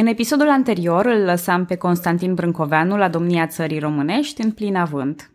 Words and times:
În 0.00 0.06
episodul 0.06 0.48
anterior 0.48 1.06
îl 1.06 1.24
lăsam 1.24 1.64
pe 1.64 1.76
Constantin 1.76 2.34
Brâncoveanu 2.34 2.96
la 2.96 3.08
domnia 3.08 3.46
țării 3.46 3.78
românești 3.78 4.42
în 4.42 4.50
plin 4.50 4.76
avânt. 4.76 5.30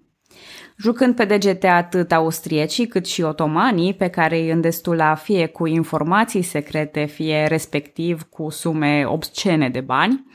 Jucând 0.78 1.16
pe 1.16 1.26
degete 1.26 1.68
atât 1.68 2.12
austriecii 2.12 2.88
cât 2.88 3.06
și 3.06 3.22
otomanii, 3.22 3.94
pe 3.94 4.08
care 4.08 4.40
îi 4.40 4.52
îndestula 4.52 5.16
fie 5.16 5.48
cu 5.48 5.66
informații 5.66 6.42
secrete, 6.42 7.06
fie 7.06 7.46
respectiv 7.48 8.22
cu 8.22 8.50
sume 8.50 9.04
obscene 9.08 9.70
de 9.70 9.82
bani, 9.82 10.26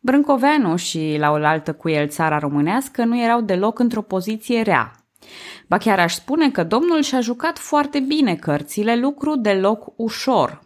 Brâncoveanu 0.00 0.76
și 0.76 1.16
la 1.18 1.30
oaltă 1.30 1.72
cu 1.72 1.88
el 1.88 2.08
țara 2.08 2.38
românească 2.38 3.04
nu 3.04 3.22
erau 3.22 3.40
deloc 3.40 3.78
într-o 3.78 4.02
poziție 4.02 4.62
rea. 4.62 4.90
Ba 5.68 5.78
chiar 5.78 5.98
aș 5.98 6.14
spune 6.14 6.50
că 6.50 6.62
domnul 6.62 7.02
și-a 7.02 7.20
jucat 7.20 7.58
foarte 7.58 8.00
bine 8.00 8.34
cărțile, 8.34 8.96
lucru 8.96 9.36
deloc 9.36 9.92
ușor, 9.96 10.63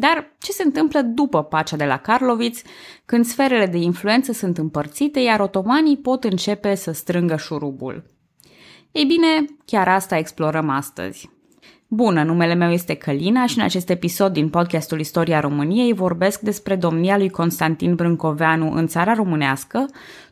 dar 0.00 0.36
ce 0.38 0.52
se 0.52 0.62
întâmplă 0.62 1.00
după 1.00 1.42
pacea 1.42 1.76
de 1.76 1.84
la 1.84 1.96
Karlovitz, 1.96 2.62
când 3.04 3.24
sferele 3.24 3.66
de 3.66 3.76
influență 3.76 4.32
sunt 4.32 4.58
împărțite, 4.58 5.20
iar 5.20 5.40
otomanii 5.40 5.96
pot 5.96 6.24
începe 6.24 6.74
să 6.74 6.92
strângă 6.92 7.36
șurubul? 7.36 8.10
Ei 8.92 9.04
bine, 9.04 9.44
chiar 9.64 9.88
asta 9.88 10.16
explorăm 10.16 10.68
astăzi. 10.68 11.30
Bună, 11.88 12.22
numele 12.22 12.54
meu 12.54 12.70
este 12.70 12.94
Călina 12.94 13.46
și 13.46 13.58
în 13.58 13.64
acest 13.64 13.90
episod 13.90 14.32
din 14.32 14.48
podcastul 14.48 15.00
Istoria 15.00 15.40
României 15.40 15.92
vorbesc 15.92 16.40
despre 16.40 16.76
domnia 16.76 17.16
lui 17.16 17.30
Constantin 17.30 17.94
Brâncoveanu 17.94 18.72
în 18.72 18.86
țara 18.86 19.14
românească, 19.14 19.86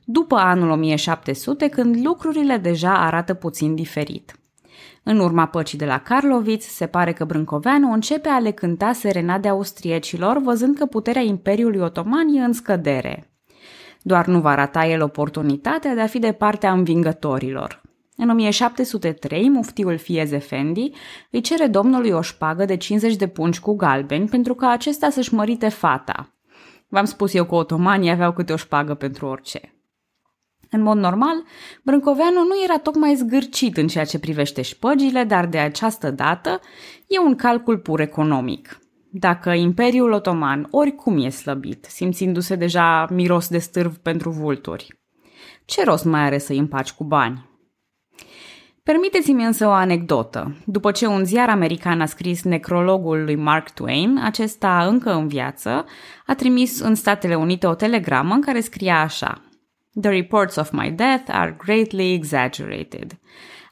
după 0.05 0.37
anul 0.37 0.71
1700, 0.71 1.69
când 1.69 2.07
lucrurile 2.07 2.57
deja 2.57 3.05
arată 3.05 3.35
puțin 3.35 3.75
diferit. 3.75 4.39
În 5.09 5.19
urma 5.19 5.47
păcii 5.47 5.79
de 5.79 5.85
la 5.85 5.99
Karlovitz, 5.99 6.65
se 6.65 6.87
pare 6.87 7.13
că 7.13 7.25
Brâncoveanu 7.25 7.93
începe 7.93 8.29
a 8.29 8.39
le 8.39 8.51
cânta 8.51 8.93
serenade 8.93 9.49
austriecilor, 9.49 10.39
văzând 10.39 10.77
că 10.77 10.87
puterea 10.87 11.23
Imperiului 11.23 11.81
Otoman 11.81 12.29
e 12.29 12.45
în 12.45 12.53
scădere. 12.53 13.31
Doar 14.03 14.27
nu 14.27 14.41
va 14.41 14.55
rata 14.55 14.87
el 14.87 15.03
oportunitatea 15.03 15.95
de 15.95 16.01
a 16.01 16.07
fi 16.07 16.19
de 16.19 16.33
partea 16.33 16.73
învingătorilor. 16.73 17.83
În 18.17 18.31
1703, 18.31 19.49
muftiul 19.49 19.99
Fiez 19.99 20.33
Efendi 20.33 20.91
îi 21.31 21.41
cere 21.41 21.67
domnului 21.67 22.11
o 22.11 22.21
șpagă 22.21 22.65
de 22.65 22.77
50 22.77 23.17
de 23.17 23.27
pungi 23.27 23.61
cu 23.61 23.77
galbeni 23.77 24.29
pentru 24.29 24.55
ca 24.55 24.69
acesta 24.69 25.11
să-și 25.11 25.35
mărite 25.35 25.69
fata. 25.69 26.35
V-am 26.89 27.05
spus 27.05 27.35
eu 27.35 27.45
că 27.45 27.55
otomanii 27.55 28.11
aveau 28.11 28.33
câte 28.33 28.53
o 28.53 28.57
șpagă 28.57 28.95
pentru 28.95 29.27
orice. 29.27 29.76
În 30.77 30.83
mod 30.83 30.97
normal, 30.97 31.45
Brâncoveanu 31.83 32.41
nu 32.41 32.63
era 32.65 32.79
tocmai 32.79 33.15
zgârcit 33.15 33.77
în 33.77 33.87
ceea 33.87 34.05
ce 34.05 34.19
privește 34.19 34.63
șpăgile, 34.63 35.25
dar 35.25 35.47
de 35.47 35.59
această 35.59 36.11
dată 36.11 36.61
e 37.07 37.19
un 37.19 37.35
calcul 37.35 37.79
pur 37.79 38.01
economic. 38.01 38.79
Dacă 39.11 39.51
Imperiul 39.51 40.13
Otoman 40.13 40.69
oricum 40.71 41.25
e 41.25 41.29
slăbit, 41.29 41.85
simțindu-se 41.85 42.55
deja 42.55 43.07
miros 43.11 43.49
de 43.49 43.59
stârv 43.59 43.97
pentru 43.97 44.31
vulturi, 44.31 45.01
ce 45.65 45.85
rost 45.85 46.05
mai 46.05 46.21
are 46.21 46.39
să-i 46.39 46.59
împaci 46.59 46.93
cu 46.93 47.05
bani? 47.05 47.51
Permiteți-mi 48.83 49.45
însă 49.45 49.67
o 49.67 49.71
anecdotă. 49.71 50.57
După 50.65 50.91
ce 50.91 51.07
un 51.07 51.25
ziar 51.25 51.49
american 51.49 52.01
a 52.01 52.07
scris 52.07 52.43
necrologul 52.43 53.25
lui 53.25 53.37
Mark 53.37 53.71
Twain, 53.71 54.21
acesta 54.23 54.87
încă 54.87 55.13
în 55.13 55.29
viață, 55.29 55.85
a 56.27 56.35
trimis 56.35 56.81
în 56.81 56.95
Statele 56.95 57.35
Unite 57.35 57.67
o 57.67 57.75
telegramă 57.75 58.35
în 58.35 58.41
care 58.41 58.61
scria 58.61 59.01
așa– 59.01 59.41
The 60.01 60.11
reports 60.11 60.57
of 60.57 60.71
my 60.71 60.91
death 60.91 61.31
are 61.33 61.57
greatly 61.65 62.13
exaggerated. 62.13 63.19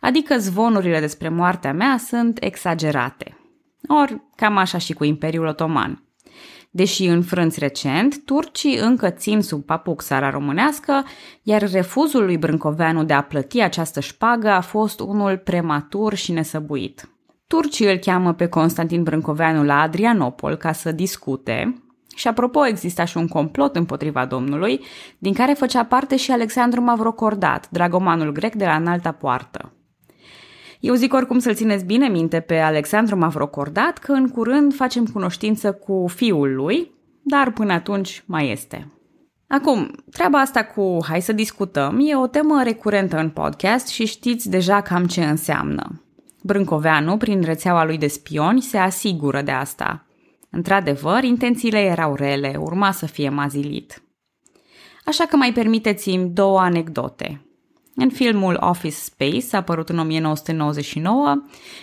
Adică 0.00 0.38
zvonurile 0.38 1.00
despre 1.00 1.28
moartea 1.28 1.72
mea 1.72 1.96
sunt 1.98 2.42
exagerate. 2.42 3.38
Or, 3.88 4.20
cam 4.36 4.56
așa 4.56 4.78
și 4.78 4.92
cu 4.92 5.04
Imperiul 5.04 5.46
Otoman. 5.46 6.04
Deși 6.70 7.04
înfrânți 7.04 7.58
recent, 7.58 8.24
turcii 8.24 8.78
încă 8.78 9.10
țin 9.10 9.40
sub 9.40 9.64
papuc 9.64 10.02
țara 10.02 10.30
românească, 10.30 11.04
iar 11.42 11.70
refuzul 11.70 12.24
lui 12.24 12.38
Brâncoveanu 12.38 13.04
de 13.04 13.12
a 13.12 13.22
plăti 13.22 13.60
această 13.60 14.00
șpagă 14.00 14.48
a 14.48 14.60
fost 14.60 15.00
unul 15.00 15.38
prematur 15.38 16.14
și 16.14 16.32
nesăbuit. 16.32 17.08
Turcii 17.46 17.90
îl 17.90 17.96
cheamă 17.96 18.32
pe 18.32 18.46
Constantin 18.46 19.02
Brâncoveanu 19.02 19.64
la 19.64 19.80
Adrianopol 19.80 20.56
ca 20.56 20.72
să 20.72 20.92
discute, 20.92 21.83
și 22.14 22.28
apropo, 22.28 22.66
exista 22.66 23.04
și 23.04 23.16
un 23.16 23.28
complot 23.28 23.76
împotriva 23.76 24.24
domnului, 24.24 24.80
din 25.18 25.32
care 25.32 25.52
făcea 25.52 25.84
parte 25.84 26.16
și 26.16 26.30
Alexandru 26.30 26.80
Mavrocordat, 26.80 27.70
dragomanul 27.70 28.32
grec 28.32 28.54
de 28.54 28.64
la 28.64 28.74
înalta 28.74 29.12
poartă. 29.12 29.72
Eu 30.80 30.94
zic 30.94 31.12
oricum 31.12 31.38
să-l 31.38 31.54
țineți 31.54 31.84
bine 31.84 32.08
minte 32.08 32.40
pe 32.40 32.58
Alexandru 32.58 33.16
Mavrocordat 33.16 33.98
că 33.98 34.12
în 34.12 34.28
curând 34.28 34.74
facem 34.74 35.06
cunoștință 35.06 35.72
cu 35.72 36.06
fiul 36.14 36.54
lui, 36.54 36.90
dar 37.22 37.52
până 37.52 37.72
atunci 37.72 38.22
mai 38.26 38.50
este. 38.50 38.88
Acum, 39.48 39.90
treaba 40.10 40.38
asta 40.38 40.64
cu 40.64 40.98
hai 41.08 41.22
să 41.22 41.32
discutăm 41.32 41.98
e 42.02 42.16
o 42.16 42.26
temă 42.26 42.62
recurentă 42.62 43.18
în 43.18 43.28
podcast 43.28 43.86
și 43.88 44.06
știți 44.06 44.50
deja 44.50 44.80
cam 44.80 45.06
ce 45.06 45.24
înseamnă. 45.24 46.02
Brâncoveanu, 46.42 47.16
prin 47.16 47.42
rețeaua 47.42 47.84
lui 47.84 47.98
de 47.98 48.06
spioni, 48.06 48.60
se 48.60 48.78
asigură 48.78 49.42
de 49.42 49.50
asta– 49.50 50.04
Într-adevăr, 50.54 51.22
intențiile 51.22 51.78
erau 51.78 52.14
rele, 52.14 52.56
urma 52.58 52.90
să 52.90 53.06
fie 53.06 53.28
mazilit. 53.28 54.02
Așa 55.04 55.24
că 55.24 55.36
mai 55.36 55.52
permiteți-mi 55.52 56.30
două 56.30 56.60
anecdote. 56.60 57.46
În 57.94 58.10
filmul 58.10 58.56
Office 58.60 58.94
Space, 58.94 59.56
apărut 59.56 59.88
în 59.88 59.98
1999, 59.98 61.42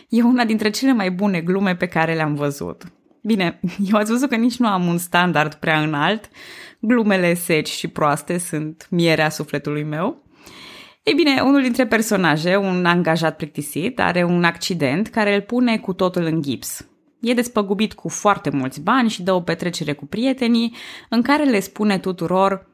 e 0.09 0.21
una 0.21 0.45
dintre 0.45 0.69
cele 0.69 0.93
mai 0.93 1.11
bune 1.11 1.41
glume 1.41 1.75
pe 1.75 1.85
care 1.85 2.13
le-am 2.13 2.33
văzut. 2.33 2.83
Bine, 3.23 3.59
eu 3.91 3.97
ați 3.97 4.11
văzut 4.11 4.29
că 4.29 4.35
nici 4.35 4.57
nu 4.57 4.67
am 4.67 4.85
un 4.85 4.97
standard 4.97 5.53
prea 5.53 5.81
înalt, 5.81 6.29
glumele 6.79 7.33
seci 7.33 7.69
și 7.69 7.87
proaste 7.87 8.37
sunt 8.37 8.87
mierea 8.89 9.29
sufletului 9.29 9.83
meu. 9.83 10.23
Ei 11.03 11.13
bine, 11.13 11.41
unul 11.41 11.61
dintre 11.61 11.87
personaje, 11.87 12.55
un 12.55 12.85
angajat 12.85 13.35
plictisit, 13.35 13.99
are 13.99 14.23
un 14.23 14.43
accident 14.43 15.07
care 15.07 15.35
îl 15.35 15.41
pune 15.41 15.77
cu 15.77 15.93
totul 15.93 16.23
în 16.23 16.41
gips. 16.41 16.85
E 17.21 17.33
despăgubit 17.33 17.93
cu 17.93 18.09
foarte 18.09 18.49
mulți 18.49 18.81
bani 18.81 19.09
și 19.09 19.23
dă 19.23 19.33
o 19.33 19.41
petrecere 19.41 19.93
cu 19.93 20.05
prietenii 20.05 20.75
în 21.09 21.21
care 21.21 21.43
le 21.43 21.59
spune 21.59 21.99
tuturor 21.99 22.67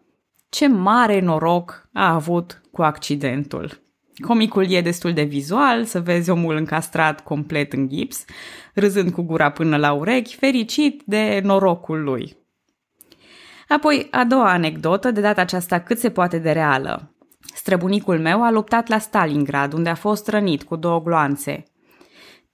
ce 0.49 0.67
mare 0.67 1.19
noroc 1.19 1.89
a 1.93 2.13
avut 2.13 2.61
cu 2.71 2.81
accidentul. 2.81 3.85
Comicul 4.27 4.71
e 4.71 4.81
destul 4.81 5.13
de 5.13 5.23
vizual, 5.23 5.83
să 5.83 6.01
vezi 6.01 6.29
omul 6.29 6.55
încastrat 6.55 7.23
complet 7.23 7.73
în 7.73 7.89
gips, 7.89 8.25
râzând 8.73 9.11
cu 9.11 9.21
gura 9.21 9.49
până 9.51 9.77
la 9.77 9.93
urechi, 9.93 10.35
fericit 10.35 11.01
de 11.05 11.39
norocul 11.43 12.03
lui. 12.03 12.37
Apoi, 13.67 14.07
a 14.11 14.23
doua 14.23 14.51
anecdotă, 14.51 15.11
de 15.11 15.21
data 15.21 15.41
aceasta 15.41 15.79
cât 15.79 15.99
se 15.99 16.09
poate 16.09 16.37
de 16.37 16.51
reală. 16.51 17.15
Străbunicul 17.53 18.19
meu 18.19 18.43
a 18.43 18.51
luptat 18.51 18.87
la 18.87 18.97
Stalingrad, 18.97 19.73
unde 19.73 19.89
a 19.89 19.95
fost 19.95 20.27
rănit 20.27 20.63
cu 20.63 20.75
două 20.75 21.01
gloanțe– 21.01 21.63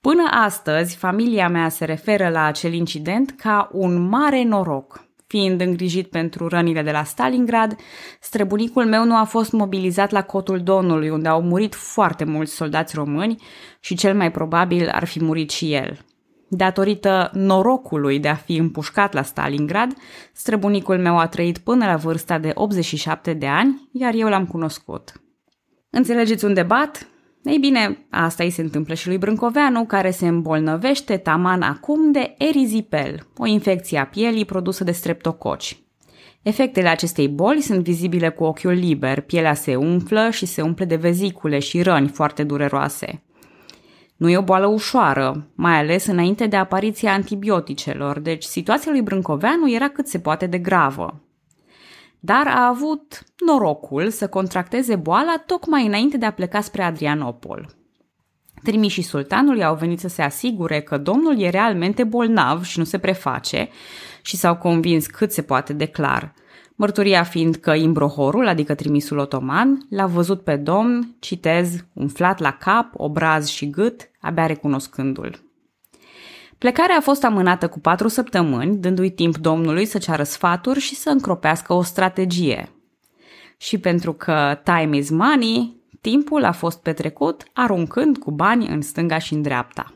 Până 0.09 0.23
astăzi, 0.31 0.95
familia 0.95 1.49
mea 1.49 1.69
se 1.69 1.85
referă 1.85 2.29
la 2.29 2.43
acel 2.43 2.73
incident 2.73 3.31
ca 3.37 3.69
un 3.71 4.07
mare 4.07 4.43
noroc. 4.43 5.05
Fiind 5.27 5.61
îngrijit 5.61 6.09
pentru 6.09 6.47
rănile 6.47 6.81
de 6.81 6.91
la 6.91 7.03
Stalingrad, 7.03 7.75
străbunicul 8.19 8.85
meu 8.85 9.05
nu 9.05 9.15
a 9.15 9.23
fost 9.23 9.51
mobilizat 9.51 10.11
la 10.11 10.21
cotul 10.21 10.59
Donului, 10.59 11.09
unde 11.09 11.27
au 11.27 11.41
murit 11.41 11.75
foarte 11.75 12.23
mulți 12.23 12.53
soldați 12.53 12.95
români 12.95 13.41
și 13.79 13.95
cel 13.95 14.15
mai 14.15 14.31
probabil 14.31 14.89
ar 14.89 15.05
fi 15.05 15.23
murit 15.23 15.49
și 15.49 15.73
el. 15.73 15.99
Datorită 16.47 17.29
norocului 17.33 18.19
de 18.19 18.27
a 18.27 18.35
fi 18.35 18.55
împușcat 18.55 19.13
la 19.13 19.21
Stalingrad, 19.21 19.93
străbunicul 20.33 20.97
meu 20.97 21.17
a 21.17 21.27
trăit 21.27 21.57
până 21.57 21.85
la 21.85 21.95
vârsta 21.95 22.37
de 22.37 22.51
87 22.53 23.33
de 23.33 23.47
ani, 23.47 23.89
iar 23.91 24.13
eu 24.13 24.27
l-am 24.27 24.45
cunoscut. 24.45 25.11
Înțelegeți 25.89 26.45
un 26.45 26.53
debat? 26.53 27.07
Ei 27.43 27.57
bine, 27.57 28.05
asta 28.09 28.43
îi 28.43 28.49
se 28.49 28.61
întâmplă 28.61 28.93
și 28.93 29.07
lui 29.07 29.17
Brâncoveanu, 29.17 29.85
care 29.85 30.11
se 30.11 30.27
îmbolnăvește 30.27 31.17
taman 31.17 31.61
acum 31.61 32.11
de 32.11 32.35
erizipel, 32.37 33.27
o 33.37 33.45
infecție 33.45 33.97
a 33.97 34.05
pielii 34.05 34.45
produsă 34.45 34.83
de 34.83 34.91
streptococi. 34.91 35.77
Efectele 36.41 36.87
acestei 36.87 37.27
boli 37.27 37.61
sunt 37.61 37.83
vizibile 37.83 38.29
cu 38.29 38.43
ochiul 38.43 38.71
liber, 38.71 39.21
pielea 39.21 39.53
se 39.53 39.75
umflă 39.75 40.29
și 40.29 40.45
se 40.45 40.61
umple 40.61 40.85
de 40.85 40.95
vezicule 40.95 41.59
și 41.59 41.81
răni 41.81 42.07
foarte 42.07 42.43
dureroase. 42.43 43.23
Nu 44.17 44.29
e 44.29 44.37
o 44.37 44.41
boală 44.41 44.65
ușoară, 44.65 45.47
mai 45.55 45.77
ales 45.77 46.05
înainte 46.05 46.47
de 46.47 46.55
apariția 46.55 47.13
antibioticelor, 47.13 48.19
deci 48.19 48.43
situația 48.43 48.91
lui 48.91 49.01
Brâncoveanu 49.01 49.71
era 49.71 49.89
cât 49.89 50.07
se 50.07 50.19
poate 50.19 50.45
de 50.45 50.57
gravă 50.57 51.22
dar 52.25 52.47
a 52.47 52.67
avut 52.67 53.23
norocul 53.45 54.09
să 54.09 54.27
contracteze 54.27 54.95
boala 54.95 55.43
tocmai 55.45 55.85
înainte 55.85 56.17
de 56.17 56.25
a 56.25 56.31
pleca 56.31 56.61
spre 56.61 56.83
Adrianopol. 56.83 57.69
Trimișii 58.63 59.03
sultanului 59.03 59.63
au 59.63 59.75
venit 59.75 59.99
să 59.99 60.07
se 60.07 60.21
asigure 60.21 60.81
că 60.81 60.97
domnul 60.97 61.41
e 61.41 61.49
realmente 61.49 62.03
bolnav 62.03 62.63
și 62.63 62.79
nu 62.79 62.83
se 62.83 62.97
preface 62.97 63.69
și 64.21 64.37
s-au 64.37 64.57
convins 64.57 65.05
cât 65.05 65.31
se 65.31 65.41
poate 65.41 65.73
de 65.73 65.85
clar. 65.85 66.33
Mărturia 66.75 67.23
fiind 67.23 67.55
că 67.55 67.73
Imbrohorul, 67.73 68.47
adică 68.47 68.75
trimisul 68.75 69.17
otoman, 69.17 69.85
l-a 69.89 70.05
văzut 70.05 70.43
pe 70.43 70.55
domn, 70.55 71.15
citez, 71.19 71.85
umflat 71.93 72.39
la 72.39 72.51
cap, 72.51 72.87
obraz 72.93 73.47
și 73.47 73.69
gât, 73.69 74.09
abia 74.21 74.45
recunoscându-l. 74.45 75.52
Plecarea 76.63 76.97
a 76.97 77.01
fost 77.01 77.23
amânată 77.23 77.67
cu 77.67 77.79
patru 77.79 78.07
săptămâni, 78.07 78.77
dându-i 78.77 79.09
timp 79.09 79.37
domnului 79.37 79.85
să 79.85 79.97
ceară 79.97 80.23
sfaturi 80.23 80.79
și 80.79 80.95
să 80.95 81.09
încropească 81.09 81.73
o 81.73 81.81
strategie. 81.81 82.69
Și 83.57 83.77
pentru 83.77 84.13
că 84.13 84.59
time 84.63 84.97
is 84.97 85.09
money, 85.09 85.81
timpul 86.01 86.43
a 86.43 86.51
fost 86.51 86.81
petrecut 86.81 87.43
aruncând 87.53 88.17
cu 88.17 88.31
bani 88.31 88.67
în 88.67 88.81
stânga 88.81 89.17
și 89.17 89.33
în 89.33 89.41
dreapta. 89.41 89.93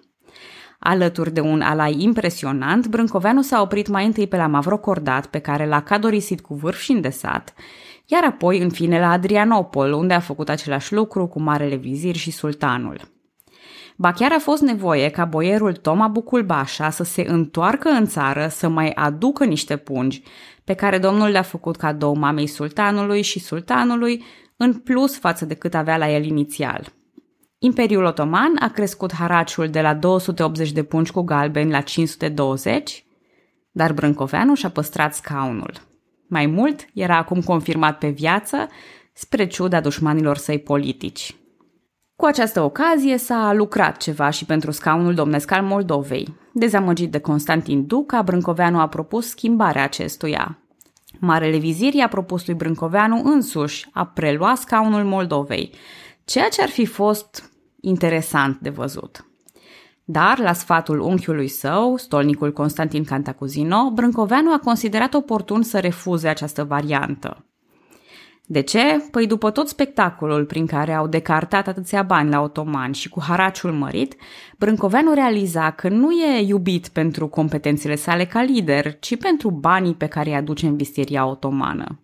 Alături 0.80 1.34
de 1.34 1.40
un 1.40 1.62
alai 1.62 2.02
impresionant, 2.02 2.88
Brâncoveanu 2.88 3.42
s-a 3.42 3.62
oprit 3.62 3.88
mai 3.88 4.06
întâi 4.06 4.28
pe 4.28 4.38
la 4.38 4.48
Mavrocordat, 4.48 5.26
pe 5.26 5.40
care 5.40 5.68
l-a 5.68 5.82
cadorisit 5.82 6.42
cu 6.42 6.54
vârf 6.54 6.80
și 6.80 6.92
îndesat, 6.92 7.54
iar 8.06 8.24
apoi, 8.24 8.62
în 8.62 8.70
fine, 8.70 9.00
la 9.00 9.12
Adrianopol, 9.12 9.92
unde 9.92 10.14
a 10.14 10.20
făcut 10.20 10.50
același 10.50 10.94
lucru 10.94 11.28
cu 11.28 11.42
Marele 11.42 11.76
Vizir 11.76 12.16
și 12.16 12.32
Sultanul. 12.32 13.16
Ba 14.00 14.12
chiar 14.12 14.32
a 14.32 14.40
fost 14.40 14.62
nevoie 14.62 15.10
ca 15.10 15.26
boierul 15.26 15.74
Toma 15.74 16.08
Buculbașa 16.08 16.90
să 16.90 17.04
se 17.04 17.26
întoarcă 17.28 17.90
în 17.90 18.06
țară 18.06 18.48
să 18.48 18.68
mai 18.68 18.92
aducă 18.92 19.46
niște 19.46 19.78
pungi, 19.78 20.22
pe 20.64 20.74
care 20.74 20.98
domnul 20.98 21.30
le-a 21.30 21.42
făcut 21.42 21.76
cadou 21.76 22.14
mamei 22.14 22.48
sultanului 22.48 23.22
și 23.22 23.40
sultanului, 23.40 24.24
în 24.58 24.74
plus 24.74 25.18
față 25.18 25.46
de 25.46 25.54
cât 25.54 25.74
avea 25.74 25.98
la 25.98 26.12
el 26.12 26.26
inițial. 26.26 26.94
Imperiul 27.60 28.04
Otoman 28.04 28.56
a 28.60 28.68
crescut 28.70 29.14
haraciul 29.14 29.70
de 29.70 29.82
la 29.82 29.94
280 29.94 30.72
de 30.72 30.84
pungi 30.84 31.12
cu 31.12 31.22
galbeni 31.22 31.72
la 31.72 31.82
520, 31.82 33.06
dar 33.72 33.94
Brâncoveanu 33.94 34.56
și-a 34.56 34.70
păstrat 34.70 35.16
scaunul. 35.16 35.74
Mai 36.28 36.46
mult, 36.46 36.86
era 36.94 37.18
acum 37.18 37.42
confirmat 37.42 37.98
pe 37.98 38.10
viață, 38.10 38.68
spre 39.14 39.48
ciuda 39.48 39.82
dușmanilor 39.82 40.38
săi 40.38 40.60
politici. 40.60 41.36
Cu 42.18 42.26
această 42.26 42.62
ocazie 42.62 43.18
s-a 43.18 43.54
lucrat 43.54 43.98
ceva 43.98 44.30
și 44.30 44.46
pentru 44.46 44.72
scaunul 44.72 45.14
domnesc 45.14 45.52
al 45.52 45.64
Moldovei. 45.64 46.36
Dezamăgit 46.54 47.12
de 47.12 47.20
Constantin 47.20 47.88
Duca, 47.88 48.22
Brâncoveanu 48.22 48.80
a 48.80 48.88
propus 48.88 49.28
schimbarea 49.28 49.84
acestuia. 49.84 50.60
Marele 51.20 51.58
vizir 51.58 51.94
i-a 51.94 52.08
propus 52.08 52.46
lui 52.46 52.56
Brâncoveanu 52.56 53.22
însuși 53.24 53.88
a 53.94 54.06
prelua 54.06 54.56
scaunul 54.56 55.04
Moldovei, 55.04 55.74
ceea 56.26 56.50
ce 56.50 56.62
ar 56.62 56.70
fi 56.70 56.86
fost 56.86 57.52
interesant 57.82 58.60
de 58.60 58.70
văzut. 58.70 59.26
Dar, 60.04 60.40
la 60.40 60.54
sfatul 60.54 61.00
unchiului 61.00 61.48
său, 61.48 61.98
stolnicul 61.98 62.54
Constantin 62.54 63.04
Cantacuzino, 63.04 63.92
Brâncoveanu 63.92 64.54
a 64.54 64.60
considerat 64.60 65.14
oportun 65.14 65.62
să 65.62 65.80
refuze 65.80 66.28
această 66.28 66.64
variantă. 66.64 67.46
De 68.50 68.62
ce? 68.62 69.08
Păi 69.12 69.28
după 69.28 69.52
tot 69.52 69.68
spectacolul 69.68 70.46
prin 70.46 70.66
care 70.66 70.94
au 70.94 71.08
decartat 71.08 71.68
atâția 71.68 72.04
bani 72.04 72.30
la 72.30 72.42
otomani 72.42 72.94
și 72.94 73.10
cu 73.10 73.22
haraciul 73.22 73.72
mărit, 73.72 74.16
Brâncoveanu 74.58 75.14
realiza 75.14 75.72
că 75.72 75.90
nu 75.90 76.12
e 76.12 76.42
iubit 76.42 76.88
pentru 76.88 77.28
competențele 77.28 77.96
sale 77.96 78.26
ca 78.26 78.42
lider, 78.42 79.00
ci 79.00 79.18
pentru 79.18 79.52
banii 79.52 79.94
pe 79.94 80.06
care 80.08 80.30
îi 80.30 80.36
aduce 80.36 80.66
în 80.66 80.76
vistieria 80.76 81.26
otomană. 81.26 82.00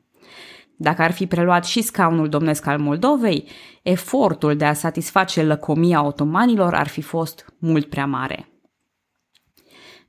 Dacă 0.76 1.02
ar 1.02 1.12
fi 1.12 1.28
preluat 1.28 1.66
și 1.66 1.82
scaunul 1.82 2.30
domnesc 2.30 2.66
al 2.66 2.80
Moldovei, 2.80 3.48
efortul 3.82 4.56
de 4.56 4.66
a 4.66 4.74
satisface 4.74 5.44
lăcomia 5.44 6.06
otomanilor 6.06 6.74
ar 6.74 6.88
fi 6.88 7.02
fost 7.02 7.46
mult 7.60 7.86
prea 7.86 8.06
mare. 8.06 8.53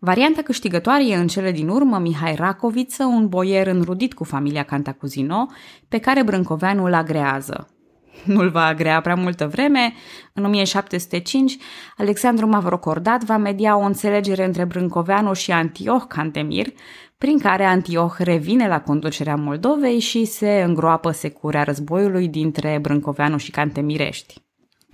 Varianta 0.05 0.43
câștigătoare 0.43 1.07
e 1.07 1.17
în 1.17 1.27
cele 1.27 1.53
din 1.53 1.69
urmă 1.69 1.99
Mihai 1.99 2.35
Racoviță, 2.35 3.05
un 3.05 3.29
boier 3.29 3.67
înrudit 3.67 4.15
cu 4.15 4.25
familia 4.25 4.63
Cantacuzino, 4.63 5.47
pe 5.89 5.99
care 5.99 6.23
Brâncoveanu 6.23 6.85
îl 6.85 6.95
agrează. 6.95 7.69
Nu-l 8.25 8.51
va 8.51 8.65
agrea 8.65 9.01
prea 9.01 9.15
multă 9.15 9.47
vreme. 9.47 9.93
În 10.33 10.45
1705, 10.45 11.57
Alexandru 11.97 12.47
Mavrocordat 12.47 13.25
va 13.25 13.37
media 13.37 13.77
o 13.77 13.81
înțelegere 13.81 14.45
între 14.45 14.65
Brâncoveanu 14.65 15.33
și 15.33 15.53
Antioh 15.53 16.03
Cantemir, 16.09 16.67
prin 17.19 17.39
care 17.39 17.65
Antioh 17.65 18.13
revine 18.19 18.69
la 18.69 18.81
conducerea 18.81 19.37
Moldovei 19.37 19.99
și 19.99 20.25
se 20.25 20.63
îngroapă 20.67 21.11
securea 21.11 21.63
războiului 21.63 22.29
dintre 22.29 22.79
Brâncoveanu 22.83 23.37
și 23.37 23.51
Cantemirești. 23.51 24.44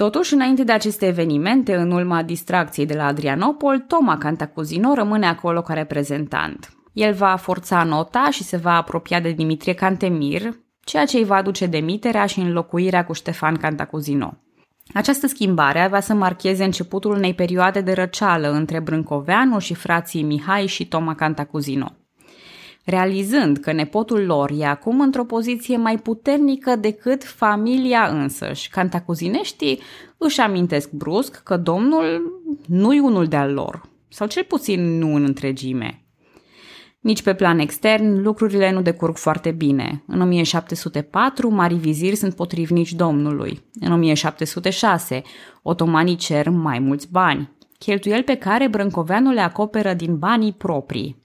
Totuși, 0.00 0.34
înainte 0.34 0.64
de 0.64 0.72
aceste 0.72 1.06
evenimente, 1.06 1.76
în 1.76 1.90
urma 1.90 2.22
distracției 2.22 2.86
de 2.86 2.94
la 2.94 3.06
Adrianopol, 3.06 3.78
Toma 3.78 4.18
Cantacuzino 4.18 4.94
rămâne 4.94 5.26
acolo 5.26 5.62
ca 5.62 5.74
reprezentant. 5.74 6.72
El 6.92 7.12
va 7.14 7.36
forța 7.36 7.84
nota 7.84 8.28
și 8.30 8.42
se 8.42 8.56
va 8.56 8.76
apropia 8.76 9.20
de 9.20 9.30
Dimitrie 9.30 9.74
Cantemir, 9.74 10.60
ceea 10.84 11.04
ce 11.04 11.16
îi 11.16 11.24
va 11.24 11.36
aduce 11.36 11.66
demiterea 11.66 12.26
și 12.26 12.38
înlocuirea 12.38 13.04
cu 13.04 13.12
Ștefan 13.12 13.56
Cantacuzino. 13.56 14.34
Această 14.94 15.26
schimbare 15.26 15.80
avea 15.80 16.00
să 16.00 16.14
marcheze 16.14 16.64
începutul 16.64 17.14
unei 17.14 17.34
perioade 17.34 17.80
de 17.80 17.92
răceală 17.92 18.50
între 18.50 18.80
Brâncoveanu 18.80 19.58
și 19.58 19.74
frații 19.74 20.22
Mihai 20.22 20.66
și 20.66 20.88
Toma 20.88 21.14
Cantacuzino 21.14 21.92
realizând 22.84 23.56
că 23.56 23.72
nepotul 23.72 24.24
lor 24.24 24.50
e 24.58 24.66
acum 24.66 25.00
într-o 25.00 25.24
poziție 25.24 25.76
mai 25.76 25.98
puternică 25.98 26.76
decât 26.76 27.24
familia 27.24 28.06
însăși. 28.06 28.70
Cantacuzineștii 28.70 29.80
își 30.18 30.40
amintesc 30.40 30.90
brusc 30.90 31.42
că 31.42 31.56
domnul 31.56 32.22
nu 32.66 32.94
e 32.94 33.00
unul 33.00 33.26
de-al 33.26 33.52
lor, 33.52 33.88
sau 34.08 34.26
cel 34.26 34.44
puțin 34.44 34.98
nu 34.98 35.14
în 35.14 35.24
întregime. 35.24 36.04
Nici 37.00 37.22
pe 37.22 37.34
plan 37.34 37.58
extern, 37.58 38.22
lucrurile 38.22 38.72
nu 38.72 38.82
decurg 38.82 39.16
foarte 39.16 39.50
bine. 39.50 40.02
În 40.06 40.20
1704, 40.20 41.50
mari 41.50 41.74
viziri 41.74 42.16
sunt 42.16 42.34
potrivnici 42.34 42.92
domnului. 42.92 43.60
În 43.80 43.92
1706, 43.92 45.22
otomanii 45.62 46.16
cer 46.16 46.48
mai 46.48 46.78
mulți 46.78 47.10
bani, 47.10 47.50
cheltuieli 47.78 48.22
pe 48.22 48.34
care 48.34 48.68
Brâncoveanu 48.68 49.32
le 49.32 49.40
acoperă 49.40 49.94
din 49.94 50.18
banii 50.18 50.52
proprii. 50.52 51.16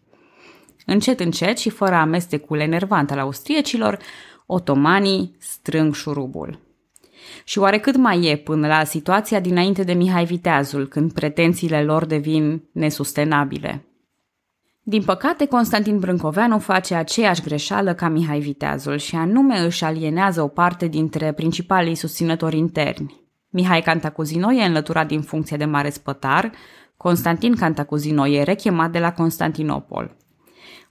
Încet, 0.86 1.20
încet 1.20 1.58
și 1.58 1.70
fără 1.70 1.96
amestecul 1.96 2.60
enervant 2.60 3.12
al 3.12 3.20
austriecilor, 3.20 3.98
otomanii 4.46 5.36
strâng 5.40 5.94
șurubul. 5.94 6.60
Și 7.44 7.60
oare 7.60 7.80
cât 7.80 7.96
mai 7.96 8.26
e 8.26 8.38
până 8.38 8.68
la 8.68 8.84
situația 8.84 9.40
dinainte 9.40 9.84
de 9.84 9.94
Mihai 9.94 10.26
Viteazul, 10.26 10.88
când 10.88 11.14
pretențiile 11.14 11.84
lor 11.84 12.06
devin 12.06 12.64
nesustenabile? 12.72 13.86
Din 14.88 15.04
păcate, 15.04 15.46
Constantin 15.46 16.00
Brâncoveanu 16.00 16.60
face 16.60 16.96
aceeași 16.96 17.42
greșeală 17.42 17.94
ca 17.94 18.08
Mihai 18.08 18.40
Viteazul 18.40 18.98
și 18.98 19.16
anume 19.16 19.60
își 19.60 19.84
alienează 19.84 20.42
o 20.42 20.48
parte 20.48 20.88
dintre 20.88 21.32
principalii 21.32 21.96
susținători 21.96 22.58
interni. 22.58 23.24
Mihai 23.50 23.82
Cantacuzino 23.82 24.52
e 24.52 24.64
înlăturat 24.64 25.08
din 25.08 25.22
funcție 25.22 25.58
de 25.58 25.66
mare 25.66 25.90
spătar, 25.90 26.52
Constantin 26.98 27.56
Cantacuzino 27.56 28.28
e 28.28 28.44
rechemat 28.44 28.92
de 28.92 29.00
la 29.00 29.14
Constantinopol. 29.14 30.16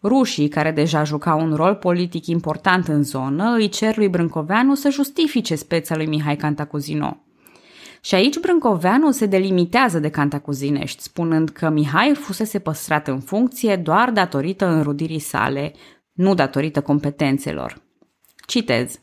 Rușii, 0.05 0.49
care 0.49 0.71
deja 0.71 1.05
jucau 1.05 1.41
un 1.41 1.55
rol 1.55 1.75
politic 1.75 2.27
important 2.27 2.89
în 2.89 3.03
zonă, 3.03 3.55
îi 3.55 3.69
cer 3.69 3.97
lui 3.97 4.09
Brâncoveanu 4.09 4.75
să 4.75 4.91
justifice 4.91 5.55
speța 5.55 5.97
lui 5.97 6.07
Mihai 6.07 6.37
Cantacuzino. 6.37 7.17
Și 8.01 8.15
aici 8.15 8.39
Brâncoveanu 8.39 9.11
se 9.11 9.27
delimitează 9.27 9.99
de 9.99 10.09
Cantacuzinești, 10.09 11.03
spunând 11.03 11.49
că 11.49 11.69
Mihai 11.69 12.15
fusese 12.15 12.59
păstrat 12.59 13.09
în 13.09 13.21
funcție 13.21 13.77
doar 13.77 14.11
datorită 14.11 14.67
înrudirii 14.67 15.19
sale, 15.19 15.73
nu 16.13 16.35
datorită 16.35 16.81
competențelor. 16.81 17.83
Citez. 18.47 18.99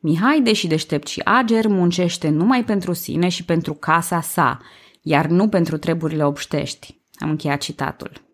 Mihai, 0.00 0.40
deși 0.40 0.66
deștept 0.66 1.06
și 1.06 1.20
ager, 1.24 1.66
muncește 1.66 2.28
numai 2.28 2.64
pentru 2.64 2.92
sine 2.92 3.28
și 3.28 3.44
pentru 3.44 3.74
casa 3.74 4.20
sa, 4.20 4.58
iar 5.02 5.26
nu 5.26 5.48
pentru 5.48 5.76
treburile 5.76 6.24
obștești. 6.24 7.00
Am 7.14 7.30
încheiat 7.30 7.60
citatul. 7.60 8.27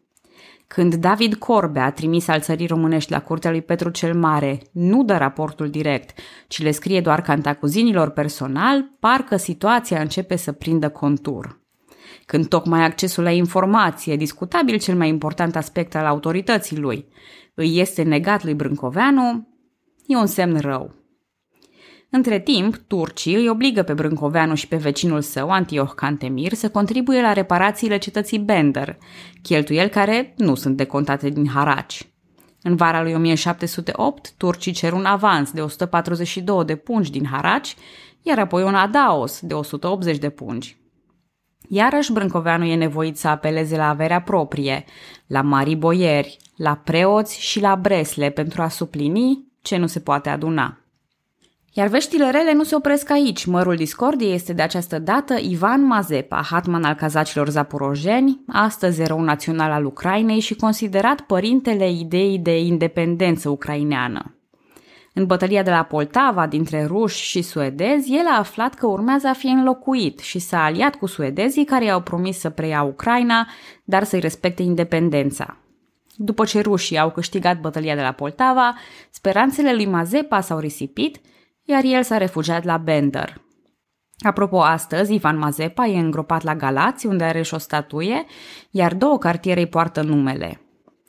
Când 0.66 0.94
David 0.94 1.34
Corbe 1.34 1.80
a 1.80 1.90
trimis 1.90 2.28
al 2.28 2.40
țării 2.40 2.66
românești 2.66 3.10
la 3.10 3.20
curtea 3.20 3.50
lui 3.50 3.62
Petru 3.62 3.90
cel 3.90 4.14
Mare, 4.14 4.60
nu 4.72 5.04
dă 5.04 5.16
raportul 5.16 5.70
direct, 5.70 6.18
ci 6.48 6.62
le 6.62 6.70
scrie 6.70 7.00
doar 7.00 7.22
cantacuzinilor 7.22 8.10
personal, 8.10 8.90
parcă 9.00 9.36
situația 9.36 10.00
începe 10.00 10.36
să 10.36 10.52
prindă 10.52 10.88
contur. 10.88 11.60
Când 12.26 12.48
tocmai 12.48 12.84
accesul 12.84 13.22
la 13.22 13.30
informație, 13.30 14.16
discutabil 14.16 14.78
cel 14.78 14.96
mai 14.96 15.08
important 15.08 15.56
aspect 15.56 15.94
al 15.94 16.06
autorității 16.06 16.78
lui, 16.78 17.08
îi 17.54 17.78
este 17.78 18.02
negat 18.02 18.44
lui 18.44 18.54
Brâncoveanu, 18.54 19.48
e 20.06 20.16
un 20.16 20.26
semn 20.26 20.58
rău. 20.60 21.03
Între 22.16 22.38
timp, 22.38 22.76
turcii 22.76 23.34
îi 23.34 23.48
obligă 23.48 23.82
pe 23.82 23.92
Brâncoveanu 23.92 24.54
și 24.54 24.68
pe 24.68 24.76
vecinul 24.76 25.20
său, 25.20 25.50
Antioch 25.50 25.94
Cantemir, 25.94 26.52
să 26.52 26.70
contribuie 26.70 27.20
la 27.20 27.32
reparațiile 27.32 27.98
cetății 27.98 28.38
Bender, 28.38 28.98
cheltuieli 29.42 29.90
care 29.90 30.34
nu 30.36 30.54
sunt 30.54 30.76
decontate 30.76 31.28
din 31.28 31.48
haraci. 31.48 32.06
În 32.62 32.76
vara 32.76 33.02
lui 33.02 33.14
1708, 33.14 34.32
turcii 34.36 34.72
cer 34.72 34.92
un 34.92 35.04
avans 35.04 35.50
de 35.50 35.60
142 35.60 36.64
de 36.64 36.76
pungi 36.76 37.10
din 37.10 37.26
haraci, 37.26 37.76
iar 38.22 38.38
apoi 38.38 38.62
un 38.62 38.74
adaos 38.74 39.40
de 39.40 39.54
180 39.54 40.18
de 40.18 40.30
pungi. 40.30 40.76
Iarăși 41.68 42.12
Brâncoveanu 42.12 42.64
e 42.64 42.74
nevoit 42.74 43.16
să 43.16 43.28
apeleze 43.28 43.76
la 43.76 43.88
averea 43.88 44.22
proprie, 44.22 44.84
la 45.26 45.42
mari 45.42 45.74
boieri, 45.74 46.36
la 46.56 46.74
preoți 46.74 47.40
și 47.40 47.60
la 47.60 47.76
bresle 47.76 48.30
pentru 48.30 48.62
a 48.62 48.68
suplini 48.68 49.52
ce 49.62 49.76
nu 49.76 49.86
se 49.86 50.00
poate 50.00 50.28
aduna. 50.28 50.78
Iar 51.76 51.88
veștile 51.88 52.30
rele 52.30 52.52
nu 52.52 52.62
se 52.62 52.74
opresc 52.74 53.10
aici. 53.10 53.44
Mărul 53.44 53.76
discordiei 53.76 54.34
este 54.34 54.52
de 54.52 54.62
această 54.62 54.98
dată 54.98 55.34
Ivan 55.40 55.86
Mazepa, 55.86 56.42
hatman 56.50 56.84
al 56.84 56.94
cazacilor 56.94 57.48
zaporojeni, 57.48 58.40
astăzi 58.46 59.00
erou 59.00 59.20
național 59.20 59.70
al 59.70 59.84
Ucrainei 59.84 60.40
și 60.40 60.54
considerat 60.54 61.20
părintele 61.20 61.90
ideii 61.90 62.38
de 62.38 62.58
independență 62.58 63.48
ucraineană. 63.48 64.34
În 65.12 65.26
bătălia 65.26 65.62
de 65.62 65.70
la 65.70 65.82
Poltava 65.82 66.46
dintre 66.46 66.84
ruși 66.84 67.22
și 67.22 67.42
suedezi, 67.42 68.12
el 68.12 68.26
a 68.26 68.38
aflat 68.38 68.74
că 68.74 68.86
urmează 68.86 69.28
a 69.28 69.32
fi 69.32 69.46
înlocuit 69.46 70.18
și 70.18 70.38
s-a 70.38 70.64
aliat 70.64 70.94
cu 70.94 71.06
suedezii 71.06 71.64
care 71.64 71.84
i-au 71.84 72.00
promis 72.00 72.38
să 72.38 72.50
preia 72.50 72.82
Ucraina, 72.82 73.48
dar 73.84 74.04
să-i 74.04 74.20
respecte 74.20 74.62
independența. 74.62 75.56
După 76.16 76.44
ce 76.44 76.60
rușii 76.60 76.98
au 76.98 77.10
câștigat 77.10 77.60
bătălia 77.60 77.94
de 77.94 78.00
la 78.00 78.12
Poltava, 78.12 78.74
speranțele 79.10 79.74
lui 79.74 79.86
Mazepa 79.86 80.40
s-au 80.40 80.58
risipit, 80.58 81.20
iar 81.64 81.84
el 81.84 82.02
s-a 82.02 82.16
refugiat 82.16 82.64
la 82.64 82.76
Bender. 82.76 83.42
Apropo, 84.18 84.62
astăzi, 84.62 85.14
Ivan 85.14 85.38
Mazepa 85.38 85.86
e 85.86 85.98
îngropat 85.98 86.42
la 86.42 86.54
Galați, 86.54 87.06
unde 87.06 87.24
are 87.24 87.42
și 87.42 87.54
o 87.54 87.58
statuie, 87.58 88.24
iar 88.70 88.94
două 88.94 89.18
cartiere 89.18 89.60
îi 89.60 89.66
poartă 89.66 90.02
numele– 90.02 90.58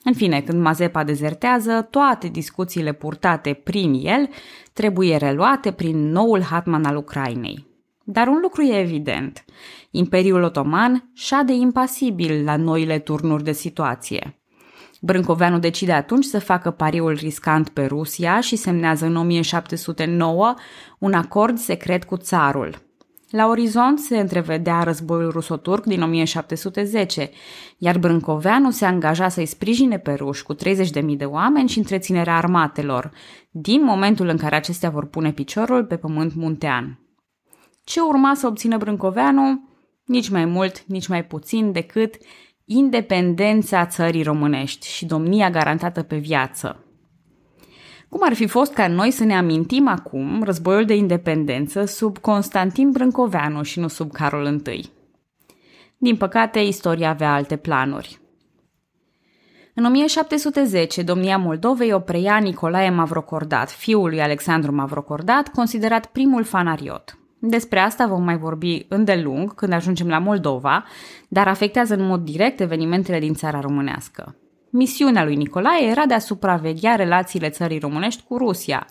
în 0.07 0.13
fine, 0.13 0.41
când 0.41 0.61
Mazepa 0.61 1.03
dezertează, 1.03 1.87
toate 1.89 2.27
discuțiile 2.27 2.93
purtate 2.93 3.53
prin 3.53 3.93
el 4.03 4.29
trebuie 4.73 5.17
reluate 5.17 5.71
prin 5.71 6.09
noul 6.09 6.41
hatman 6.41 6.85
al 6.85 6.95
Ucrainei. 6.95 7.65
Dar 8.03 8.27
un 8.27 8.39
lucru 8.41 8.61
e 8.61 8.79
evident. 8.79 9.45
Imperiul 9.91 10.43
Otoman 10.43 11.09
șade 11.13 11.53
impasibil 11.53 12.43
la 12.43 12.55
noile 12.55 12.99
turnuri 12.99 13.43
de 13.43 13.51
situație. 13.51 14.39
Brâncoveanu 15.01 15.59
decide 15.59 15.91
atunci 15.91 16.25
să 16.25 16.39
facă 16.39 16.71
pariul 16.71 17.13
riscant 17.13 17.69
pe 17.69 17.85
Rusia 17.85 18.39
și 18.39 18.55
semnează 18.55 19.05
în 19.05 19.15
1709 19.15 20.53
un 20.99 21.13
acord 21.13 21.57
secret 21.57 22.03
cu 22.03 22.17
țarul– 22.17 22.77
la 23.35 23.47
orizont 23.47 23.99
se 23.99 24.19
întrevedea 24.19 24.83
războiul 24.83 25.31
rusoturc 25.31 25.85
din 25.85 26.01
1710, 26.01 27.29
iar 27.77 27.97
Brâncoveanu 27.97 28.71
se 28.71 28.85
angaja 28.85 29.29
să-i 29.29 29.45
sprijine 29.45 29.99
pe 29.99 30.13
ruși 30.13 30.43
cu 30.43 30.55
30.000 30.55 30.59
de 31.17 31.25
oameni 31.25 31.69
și 31.69 31.77
întreținerea 31.77 32.35
armatelor, 32.35 33.11
din 33.51 33.83
momentul 33.83 34.27
în 34.27 34.37
care 34.37 34.55
acestea 34.55 34.89
vor 34.89 35.05
pune 35.05 35.31
piciorul 35.31 35.85
pe 35.85 35.97
pământ 35.97 36.35
muntean. 36.35 36.99
Ce 37.83 37.99
urma 37.99 38.33
să 38.35 38.47
obțină 38.47 38.77
Brâncoveanu? 38.77 39.69
Nici 40.05 40.29
mai 40.29 40.45
mult, 40.45 40.85
nici 40.85 41.07
mai 41.07 41.25
puțin 41.25 41.71
decât 41.71 42.15
independența 42.65 43.85
țării 43.85 44.23
românești 44.23 44.87
și 44.87 45.05
domnia 45.05 45.49
garantată 45.49 46.03
pe 46.03 46.17
viață– 46.17 46.79
cum 48.15 48.23
ar 48.23 48.33
fi 48.33 48.47
fost 48.47 48.73
ca 48.73 48.87
noi 48.87 49.11
să 49.11 49.23
ne 49.23 49.37
amintim 49.37 49.87
acum 49.87 50.43
războiul 50.43 50.85
de 50.85 50.95
independență 50.95 51.85
sub 51.85 52.17
Constantin 52.17 52.91
Brâncoveanu 52.91 53.61
și 53.61 53.79
nu 53.79 53.87
sub 53.87 54.11
Carol 54.11 54.61
I? 54.65 54.89
Din 55.97 56.17
păcate, 56.17 56.59
istoria 56.59 57.09
avea 57.09 57.33
alte 57.33 57.55
planuri. 57.55 58.19
În 59.73 59.85
1710, 59.85 61.01
domnia 61.01 61.37
Moldovei 61.37 61.93
o 61.93 61.99
preia 61.99 62.37
Nicolae 62.37 62.89
Mavrocordat, 62.89 63.71
fiul 63.71 64.09
lui 64.09 64.21
Alexandru 64.21 64.71
Mavrocordat, 64.71 65.47
considerat 65.47 66.05
primul 66.05 66.43
fanariot. 66.43 67.17
Despre 67.47 67.79
asta 67.79 68.07
vom 68.07 68.23
mai 68.23 68.37
vorbi 68.37 68.85
îndelung 68.89 69.55
când 69.55 69.73
ajungem 69.73 70.07
la 70.07 70.19
Moldova, 70.19 70.85
dar 71.27 71.47
afectează 71.47 71.93
în 71.93 72.05
mod 72.05 72.21
direct 72.21 72.59
evenimentele 72.59 73.19
din 73.19 73.33
țara 73.33 73.59
românească. 73.59 74.35
Misiunea 74.69 75.23
lui 75.23 75.35
Nicolae 75.35 75.85
era 75.85 76.05
de 76.05 76.13
a 76.13 76.19
supraveghea 76.19 76.95
relațiile 76.95 77.49
țării 77.49 77.79
românești 77.79 78.23
cu 78.27 78.37
Rusia 78.37 78.87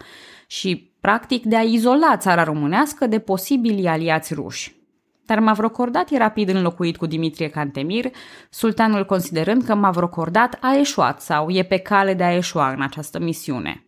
și, 0.47 0.93
practic, 1.01 1.45
de 1.45 1.57
a 1.57 1.63
izola 1.63 2.17
țara 2.17 2.45
românească 2.45 3.07
de 3.07 3.19
posibilii 3.19 3.87
aliați 3.87 4.35
ruși. 4.35 4.75
Dar 5.27 5.39
Mavrocordat 5.39 6.11
e 6.11 6.19
rapid 6.19 6.49
înlocuit 6.49 6.97
cu 6.97 7.07
Dimitrie 7.07 7.49
Cantemir, 7.49 8.11
sultanul 8.51 9.05
considerând 9.05 9.63
că 9.63 9.75
Mavrocordat 9.75 10.59
a 10.61 10.77
eșuat 10.79 11.21
sau 11.21 11.51
e 11.51 11.63
pe 11.63 11.79
cale 11.79 12.15
de 12.15 12.23
a 12.23 12.37
eșua 12.37 12.73
în 12.73 12.83
această 12.83 13.19
misiune. 13.21 13.85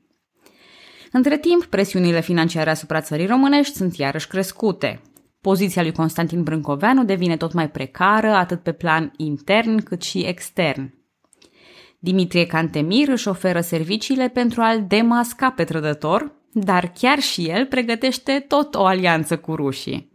Între 1.16 1.38
timp, 1.38 1.64
presiunile 1.64 2.20
financiare 2.20 2.70
asupra 2.70 3.00
țării 3.00 3.26
românești 3.26 3.76
sunt 3.76 3.96
iarăși 3.96 4.26
crescute. 4.26 5.00
Poziția 5.40 5.82
lui 5.82 5.92
Constantin 5.92 6.42
Brâncoveanu 6.42 7.04
devine 7.04 7.36
tot 7.36 7.52
mai 7.52 7.70
precară, 7.70 8.28
atât 8.28 8.62
pe 8.62 8.72
plan 8.72 9.12
intern 9.16 9.82
cât 9.82 10.02
și 10.02 10.18
extern. 10.18 10.94
Dimitrie 11.98 12.46
Cantemir 12.46 13.08
își 13.08 13.28
oferă 13.28 13.60
serviciile 13.60 14.28
pentru 14.28 14.60
a-l 14.60 14.84
demasca 14.88 15.50
pe 15.50 15.64
trădător, 15.64 16.32
dar 16.52 16.92
chiar 16.98 17.18
și 17.18 17.44
el 17.48 17.66
pregătește 17.66 18.44
tot 18.48 18.74
o 18.74 18.84
alianță 18.84 19.36
cu 19.36 19.54
rușii. 19.54 20.12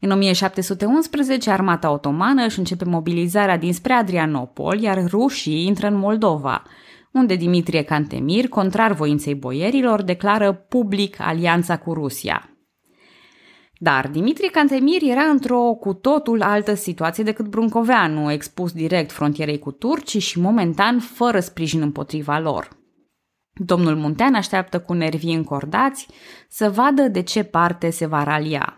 În 0.00 0.10
1711, 0.10 1.50
armata 1.50 1.92
otomană 1.92 2.44
își 2.44 2.58
începe 2.58 2.84
mobilizarea 2.84 3.56
dinspre 3.58 3.92
Adrianopol, 3.92 4.80
iar 4.80 5.04
rușii 5.08 5.66
intră 5.66 5.86
în 5.86 5.96
Moldova, 5.96 6.62
unde 7.16 7.36
Dimitrie 7.36 7.82
Cantemir, 7.82 8.48
contrar 8.48 8.92
voinței 8.92 9.34
boierilor, 9.34 10.02
declară 10.02 10.52
public 10.52 11.20
alianța 11.20 11.78
cu 11.78 11.92
Rusia. 11.92 12.50
Dar 13.78 14.08
Dimitrie 14.08 14.50
Cantemir 14.50 15.02
era 15.02 15.22
într-o 15.22 15.60
cu 15.60 15.92
totul 15.92 16.42
altă 16.42 16.74
situație 16.74 17.24
decât 17.24 17.46
Bruncoveanu, 17.46 18.32
expus 18.32 18.72
direct 18.72 19.12
frontierei 19.12 19.58
cu 19.58 19.70
turcii 19.70 20.20
și 20.20 20.40
momentan 20.40 20.98
fără 20.98 21.40
sprijin 21.40 21.80
împotriva 21.80 22.38
lor. 22.38 22.68
Domnul 23.52 23.96
Muntean 23.96 24.34
așteaptă 24.34 24.80
cu 24.80 24.92
nervii 24.92 25.34
încordați 25.34 26.08
să 26.48 26.70
vadă 26.70 27.02
de 27.02 27.22
ce 27.22 27.42
parte 27.42 27.90
se 27.90 28.06
va 28.06 28.22
ralia. 28.22 28.76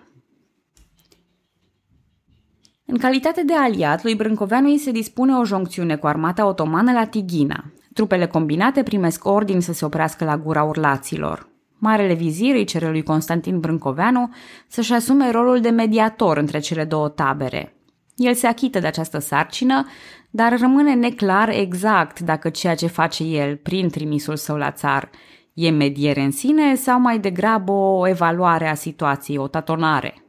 În 2.84 2.98
calitate 2.98 3.42
de 3.42 3.54
aliat, 3.54 4.02
lui 4.02 4.14
Brâncoveanu 4.14 4.68
îi 4.68 4.78
se 4.78 4.90
dispune 4.90 5.34
o 5.34 5.44
joncțiune 5.44 5.96
cu 5.96 6.06
armata 6.06 6.46
otomană 6.46 6.92
la 6.92 7.06
Tighina. 7.06 7.72
Trupele 7.98 8.26
combinate 8.26 8.82
primesc 8.82 9.24
ordin 9.24 9.60
să 9.60 9.72
se 9.72 9.84
oprească 9.84 10.24
la 10.24 10.38
gura 10.38 10.62
urlaților. 10.62 11.48
Marele 11.78 12.14
vizir 12.14 12.54
îi 12.54 12.64
cere 12.64 12.90
lui 12.90 13.02
Constantin 13.02 13.60
Brâncoveanu 13.60 14.34
să-și 14.68 14.92
asume 14.92 15.30
rolul 15.30 15.60
de 15.60 15.68
mediator 15.68 16.36
între 16.36 16.58
cele 16.58 16.84
două 16.84 17.08
tabere. 17.08 17.74
El 18.16 18.34
se 18.34 18.46
achită 18.46 18.78
de 18.78 18.86
această 18.86 19.18
sarcină, 19.18 19.86
dar 20.30 20.58
rămâne 20.58 20.94
neclar 20.94 21.48
exact 21.48 22.20
dacă 22.20 22.48
ceea 22.48 22.74
ce 22.74 22.86
face 22.86 23.24
el 23.24 23.56
prin 23.56 23.88
trimisul 23.88 24.36
său 24.36 24.56
la 24.56 24.70
țar 24.70 25.10
e 25.54 25.70
mediere 25.70 26.20
în 26.20 26.30
sine 26.30 26.74
sau 26.74 27.00
mai 27.00 27.18
degrabă 27.18 27.72
o 27.72 28.08
evaluare 28.08 28.68
a 28.68 28.74
situației, 28.74 29.36
o 29.36 29.48
tatonare. 29.48 30.24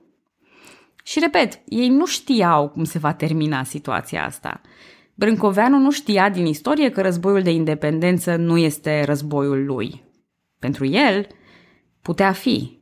Și 1.03 1.19
repet, 1.19 1.61
ei 1.65 1.89
nu 1.89 2.05
știau 2.05 2.69
cum 2.69 2.83
se 2.83 2.99
va 2.99 3.13
termina 3.13 3.63
situația 3.63 4.25
asta. 4.25 4.61
Brâncoveanu 5.19 5.77
nu 5.77 5.91
știa 5.91 6.29
din 6.29 6.45
istorie 6.45 6.89
că 6.89 7.01
războiul 7.01 7.41
de 7.41 7.51
independență 7.51 8.35
nu 8.35 8.57
este 8.57 9.03
războiul 9.03 9.65
lui. 9.65 10.03
Pentru 10.59 10.85
el, 10.85 11.27
Putea 12.01 12.31
fi. 12.31 12.79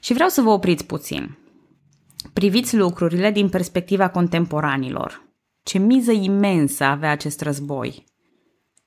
Și 0.00 0.12
vreau 0.12 0.28
să 0.28 0.40
vă 0.40 0.50
opriți 0.50 0.86
puțin. 0.86 1.38
Priviți 2.32 2.76
lucrurile 2.76 3.30
din 3.30 3.48
perspectiva 3.48 4.08
contemporanilor. 4.08 5.22
Ce 5.62 5.78
miză 5.78 6.12
imensă 6.12 6.84
avea 6.84 7.10
acest 7.10 7.40
război. 7.40 8.04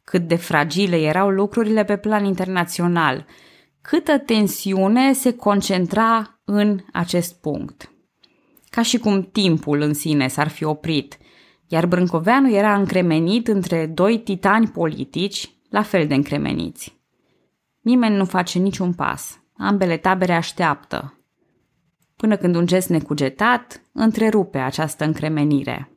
Cât 0.03 0.27
de 0.27 0.36
fragile 0.36 1.01
erau 1.01 1.29
lucrurile 1.29 1.84
pe 1.84 1.98
plan 1.98 2.25
internațional. 2.25 3.25
Câtă 3.82 4.17
tensiune 4.17 5.13
se 5.13 5.36
concentra 5.36 6.41
în 6.46 6.79
acest 6.94 7.41
punct. 7.41 7.91
Ca 8.70 8.82
și 8.82 8.98
cum 8.98 9.22
timpul 9.22 9.82
în 9.82 9.94
sine 9.94 10.27
s-ar 10.27 10.48
fi 10.48 10.63
oprit, 10.63 11.17
iar 11.68 11.86
Brâncoveanu 11.86 12.52
era 12.52 12.76
încremenit 12.76 13.48
între 13.48 13.86
doi 13.86 14.20
titani 14.20 14.68
politici, 14.68 15.50
la 15.70 15.82
fel 15.82 16.08
de 16.08 16.14
încremeniți. 16.14 16.98
Nimeni 17.82 18.16
nu 18.16 18.26
face 18.26 18.60
niciun 18.60 18.94
pas. 18.94 19.40
Ambele 19.58 19.98
tabere 19.98 20.34
așteaptă. 20.34 21.18
Până 22.16 22.36
când 22.36 22.56
un 22.56 22.66
gest 22.66 22.90
necugetat 22.90 23.82
întrerupe 23.92 24.58
această 24.58 25.06
încremenire. 25.06 25.92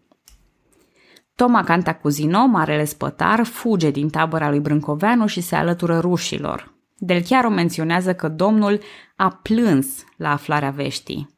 Toma 1.34 1.64
Cantacuzino, 1.64 2.46
marele 2.46 2.84
spătar, 2.84 3.44
fuge 3.44 3.90
din 3.90 4.08
tabăra 4.08 4.50
lui 4.50 4.60
Brâncoveanu 4.60 5.26
și 5.26 5.40
se 5.40 5.56
alătură 5.56 5.98
rușilor. 5.98 6.74
Del 6.96 7.22
chiar 7.22 7.44
o 7.44 7.48
menționează 7.48 8.14
că 8.14 8.28
domnul 8.28 8.80
a 9.16 9.28
plâns 9.42 10.04
la 10.16 10.32
aflarea 10.32 10.70
veștii. 10.70 11.28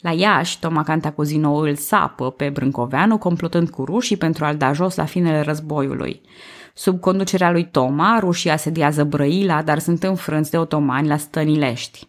La 0.00 0.12
Iași, 0.12 0.58
Toma 0.58 0.82
Cantacuzino 0.82 1.54
îl 1.54 1.74
sapă 1.74 2.30
pe 2.30 2.48
Brâncoveanu, 2.48 3.18
complotând 3.18 3.70
cu 3.70 3.84
rușii 3.84 4.16
pentru 4.16 4.44
a-l 4.44 4.56
da 4.56 4.72
jos 4.72 4.96
la 4.96 5.04
finele 5.04 5.40
războiului. 5.40 6.20
Sub 6.74 7.00
conducerea 7.00 7.50
lui 7.50 7.68
Toma, 7.70 8.18
rușii 8.18 8.50
asediază 8.50 9.04
Brăila, 9.04 9.62
dar 9.62 9.78
sunt 9.78 10.02
înfrânți 10.02 10.50
de 10.50 10.58
otomani 10.58 11.08
la 11.08 11.16
Stănilești. 11.16 12.08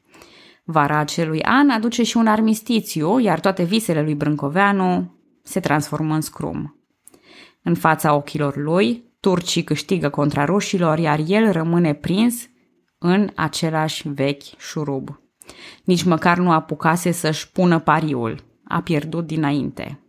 Vara 0.64 0.98
acelui 0.98 1.42
an 1.44 1.70
aduce 1.70 2.04
și 2.04 2.18
un 2.18 2.28
armistițiu, 2.28 3.20
iar 3.20 3.40
toate 3.40 3.64
visele 3.64 4.02
lui 4.02 4.16
Brâncoveanu 4.16 5.16
se 5.44 5.60
transformă 5.60 6.14
în 6.14 6.22
scrum. 6.22 6.76
În 7.64 7.76
fața 7.76 8.16
ochilor 8.16 8.56
lui, 8.56 9.04
turcii 9.20 9.64
câștigă 9.64 10.10
contra 10.10 10.46
rușilor, 10.46 10.98
iar 10.98 11.20
el 11.28 11.52
rămâne 11.52 11.94
prins 11.94 12.50
în 12.98 13.30
același 13.36 14.10
vechi 14.10 14.44
șurub. 14.58 15.21
Nici 15.84 16.04
măcar 16.04 16.38
nu 16.38 16.52
apucase 16.52 17.12
să-și 17.12 17.52
pună 17.52 17.80
pariul. 17.80 18.44
A 18.64 18.82
pierdut 18.82 19.28
dinainte. 19.28 20.00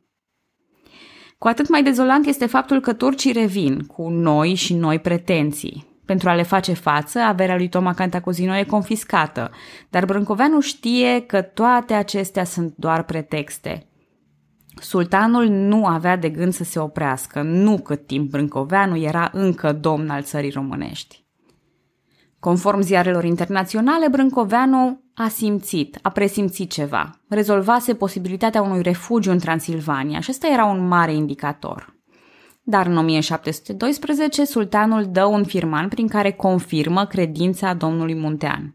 Cu 1.39 1.49
atât 1.49 1.69
mai 1.69 1.83
dezolant 1.83 2.27
este 2.27 2.47
faptul 2.47 2.81
că 2.81 2.93
turcii 2.93 3.33
revin 3.33 3.79
cu 3.79 4.09
noi 4.09 4.55
și 4.55 4.75
noi 4.75 4.99
pretenții. 4.99 5.91
Pentru 6.05 6.29
a 6.29 6.35
le 6.35 6.43
face 6.43 6.73
față, 6.73 7.19
averea 7.19 7.57
lui 7.57 7.69
Toma 7.69 7.95
Cantacuzino 7.95 8.57
e 8.57 8.65
confiscată, 8.65 9.51
dar 9.91 10.05
Brâncoveanu 10.05 10.61
știe 10.61 11.21
că 11.21 11.43
toate 11.43 11.95
acestea 11.95 12.45
sunt 12.45 12.75
doar 12.77 13.03
pretexte. 13.03 13.87
Sultanul 14.81 15.49
nu 15.49 15.87
avea 15.87 16.17
de 16.17 16.29
gând 16.29 16.53
să 16.53 16.65
se 16.65 16.79
oprească, 16.79 17.43
nu 17.43 17.79
cât 17.79 18.07
timp 18.07 18.31
Brâncoveanu 18.31 18.97
era 18.97 19.31
încă 19.33 19.73
domn 19.73 20.11
al 20.11 20.23
țării 20.23 20.51
românești. 20.51 21.22
Conform 22.43 22.81
ziarelor 22.81 23.25
internaționale, 23.25 24.09
Brâncoveanu 24.09 25.01
a 25.15 25.29
simțit, 25.29 25.99
a 26.03 26.09
presimțit 26.09 26.71
ceva. 26.71 27.11
Rezolvase 27.29 27.95
posibilitatea 27.95 28.63
unui 28.63 28.83
refugiu 28.83 29.31
în 29.31 29.39
Transilvania 29.39 30.21
și 30.21 30.31
ăsta 30.31 30.49
era 30.53 30.65
un 30.65 30.87
mare 30.87 31.15
indicator. 31.15 31.97
Dar 32.63 32.87
în 32.87 32.97
1712, 32.97 34.45
sultanul 34.45 35.09
dă 35.11 35.25
un 35.25 35.45
firman 35.45 35.89
prin 35.89 36.09
care 36.09 36.31
confirmă 36.31 37.07
credința 37.07 37.75
domnului 37.75 38.15
Muntean. 38.15 38.75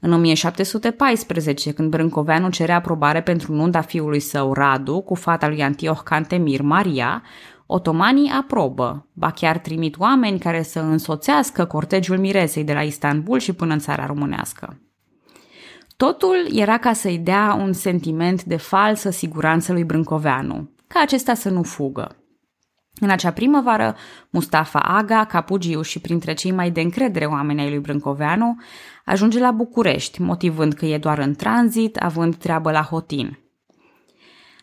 În 0.00 0.12
1714, 0.12 1.72
când 1.72 1.90
Brâncoveanu 1.90 2.50
cerea 2.50 2.76
aprobare 2.76 3.22
pentru 3.22 3.52
nunta 3.52 3.80
fiului 3.80 4.20
său 4.20 4.52
Radu 4.52 5.00
cu 5.00 5.14
fata 5.14 5.48
lui 5.48 5.62
Antioch 5.62 6.00
Cantemir 6.02 6.60
Maria, 6.60 7.22
otomanii 7.72 8.30
aprobă, 8.30 9.06
ba 9.12 9.30
chiar 9.30 9.58
trimit 9.58 9.98
oameni 9.98 10.38
care 10.38 10.62
să 10.62 10.80
însoțească 10.80 11.64
cortegiul 11.64 12.18
miresei 12.18 12.64
de 12.64 12.72
la 12.72 12.82
Istanbul 12.82 13.38
și 13.38 13.52
până 13.52 13.72
în 13.72 13.78
țara 13.78 14.06
românească. 14.06 14.80
Totul 15.96 16.48
era 16.52 16.78
ca 16.78 16.92
să-i 16.92 17.18
dea 17.18 17.56
un 17.60 17.72
sentiment 17.72 18.44
de 18.44 18.56
falsă 18.56 19.10
siguranță 19.10 19.72
lui 19.72 19.84
Brâncoveanu, 19.84 20.70
ca 20.86 21.00
acesta 21.00 21.34
să 21.34 21.50
nu 21.50 21.62
fugă. 21.62 22.16
În 23.00 23.10
acea 23.10 23.32
primăvară, 23.32 23.96
Mustafa 24.30 24.78
Aga, 24.78 25.24
capugiu 25.24 25.82
și 25.82 26.00
printre 26.00 26.34
cei 26.34 26.52
mai 26.52 26.70
de 26.70 26.80
încredere 26.80 27.24
oameni 27.24 27.60
ai 27.60 27.68
lui 27.68 27.78
Brâncoveanu, 27.78 28.56
ajunge 29.04 29.38
la 29.38 29.50
București, 29.50 30.22
motivând 30.22 30.72
că 30.72 30.86
e 30.86 30.98
doar 30.98 31.18
în 31.18 31.34
tranzit, 31.34 31.96
având 31.96 32.36
treabă 32.36 32.70
la 32.70 32.82
Hotin. 32.82 33.38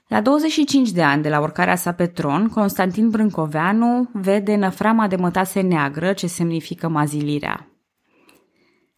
La 0.09 0.21
25 0.21 0.91
de 0.91 1.03
ani 1.03 1.21
de 1.21 1.29
la 1.29 1.39
urcarea 1.39 1.75
sa 1.75 1.93
pe 1.93 2.07
tron, 2.07 2.47
Constantin 2.47 3.09
Brâncoveanu 3.09 4.09
vede 4.13 4.55
năframa 4.55 5.07
de 5.07 5.15
mătase 5.15 5.61
neagră 5.61 6.13
ce 6.13 6.27
semnifică 6.27 6.87
mazilirea. 6.87 7.67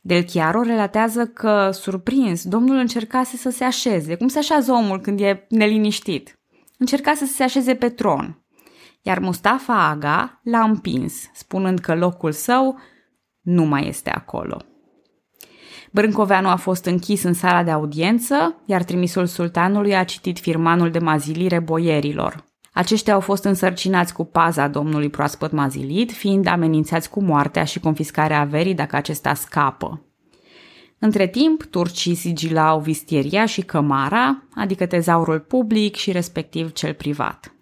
Del 0.01 0.23
Chiaro 0.23 0.61
relatează 0.61 1.25
că, 1.25 1.69
surprins, 1.71 2.43
domnul 2.45 2.75
încercase 2.75 3.37
să 3.37 3.49
se 3.49 3.63
așeze, 3.63 4.15
cum 4.15 4.27
se 4.27 4.37
așează 4.37 4.71
omul 4.71 4.99
când 4.99 5.19
e 5.19 5.45
neliniștit. 5.49 6.39
Încerca 6.77 7.13
să 7.13 7.25
se 7.25 7.43
așeze 7.43 7.75
pe 7.75 7.89
tron, 7.89 8.43
iar 9.01 9.19
Mustafa 9.19 9.87
Aga 9.89 10.41
l-a 10.43 10.63
împins, 10.63 11.29
spunând 11.33 11.79
că 11.79 11.95
locul 11.95 12.31
său 12.31 12.79
nu 13.41 13.63
mai 13.63 13.87
este 13.87 14.09
acolo. 14.09 14.70
Brâncoveanu 15.91 16.47
a 16.47 16.55
fost 16.55 16.85
închis 16.85 17.23
în 17.23 17.33
sala 17.33 17.63
de 17.63 17.71
audiență, 17.71 18.61
iar 18.65 18.83
trimisul 18.83 19.25
sultanului 19.25 19.95
a 19.95 20.03
citit 20.03 20.39
firmanul 20.39 20.91
de 20.91 20.99
mazilire 20.99 21.59
boierilor. 21.59 22.43
Aceștia 22.73 23.13
au 23.13 23.19
fost 23.19 23.43
însărcinați 23.43 24.13
cu 24.13 24.23
paza 24.23 24.67
domnului 24.67 25.09
proaspăt 25.09 25.51
mazilit, 25.51 26.11
fiind 26.11 26.47
amenințați 26.47 27.09
cu 27.09 27.21
moartea 27.23 27.63
și 27.63 27.79
confiscarea 27.79 28.39
averii 28.39 28.73
dacă 28.73 28.95
acesta 28.95 29.33
scapă. 29.33 30.05
Între 30.99 31.27
timp, 31.27 31.63
turcii 31.63 32.15
sigilau 32.15 32.79
vistieria 32.79 33.45
și 33.45 33.61
cămara, 33.61 34.43
adică 34.55 34.85
tezaurul 34.85 35.39
public 35.39 35.95
și 35.95 36.11
respectiv 36.11 36.71
cel 36.71 36.93
privat. 36.93 37.55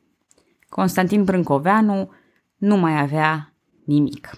Constantin 0.69 1.23
Brâncoveanu 1.23 2.11
nu 2.57 2.77
mai 2.77 3.01
avea 3.01 3.53
nimic. 3.85 4.29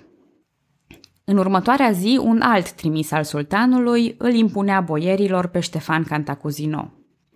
În 1.31 1.37
următoarea 1.37 1.91
zi, 1.91 2.19
un 2.21 2.41
alt 2.41 2.71
trimis 2.71 3.11
al 3.11 3.23
sultanului 3.23 4.15
îl 4.17 4.33
impunea 4.33 4.81
boierilor 4.81 5.47
pe 5.47 5.59
Ștefan 5.59 6.03
Cantacuzino. 6.03 6.91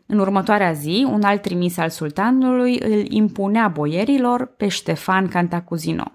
În 0.06 0.20
următoarea 0.20 0.72
zi, 0.72 1.08
un 1.12 1.24
alt 1.24 1.42
trimis 1.42 1.78
al 1.78 1.90
sultanului 1.90 2.80
îl 2.80 3.12
impunea 3.12 3.68
boierilor 3.68 4.46
pe 4.46 4.68
Ștefan 4.68 5.28
Cantacuzino. 5.28 6.12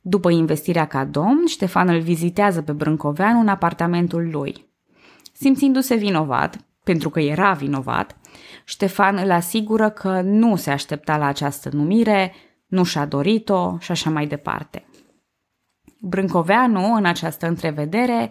După 0.00 0.30
investirea 0.30 0.86
ca 0.86 1.04
domn, 1.04 1.46
Ștefan 1.46 1.88
îl 1.88 2.00
vizitează 2.00 2.62
pe 2.62 2.72
Brâncoveanu 2.72 3.40
în 3.40 3.48
apartamentul 3.48 4.28
lui. 4.30 4.66
Simțindu-se 5.32 5.94
vinovat, 5.94 6.56
pentru 6.84 7.10
că 7.10 7.20
era 7.20 7.52
vinovat, 7.52 8.16
Ștefan 8.64 9.20
îl 9.24 9.30
asigură 9.30 9.90
că 9.90 10.20
nu 10.20 10.56
se 10.56 10.70
aștepta 10.70 11.16
la 11.16 11.26
această 11.26 11.68
numire, 11.72 12.34
nu 12.66 12.84
și-a 12.84 13.06
dorit-o 13.06 13.76
și 13.78 13.90
așa 13.90 14.10
mai 14.10 14.26
departe. 14.26 14.87
Brâncoveanu, 15.98 16.94
în 16.94 17.04
această 17.04 17.46
întrevedere, 17.46 18.30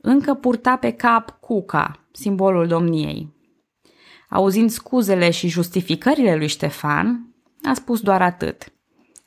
încă 0.00 0.34
purta 0.34 0.76
pe 0.76 0.90
cap 0.90 1.30
cuca, 1.40 2.06
simbolul 2.12 2.66
domniei. 2.66 3.36
Auzind 4.28 4.70
scuzele 4.70 5.30
și 5.30 5.48
justificările 5.48 6.36
lui 6.36 6.46
Ștefan, 6.46 7.34
a 7.62 7.74
spus 7.74 8.00
doar 8.00 8.22
atât. 8.22 8.72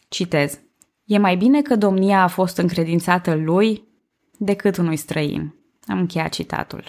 Citez. 0.08 0.60
E 1.06 1.17
mai 1.17 1.36
bine 1.36 1.62
că 1.62 1.75
domnia 1.75 2.23
a 2.23 2.27
fost 2.27 2.58
încredințată 2.58 3.36
lui 3.36 3.88
decât 4.38 4.77
unui 4.77 4.95
străin. 4.95 5.56
Am 5.86 5.99
încheiat 5.99 6.30
citatul. 6.30 6.84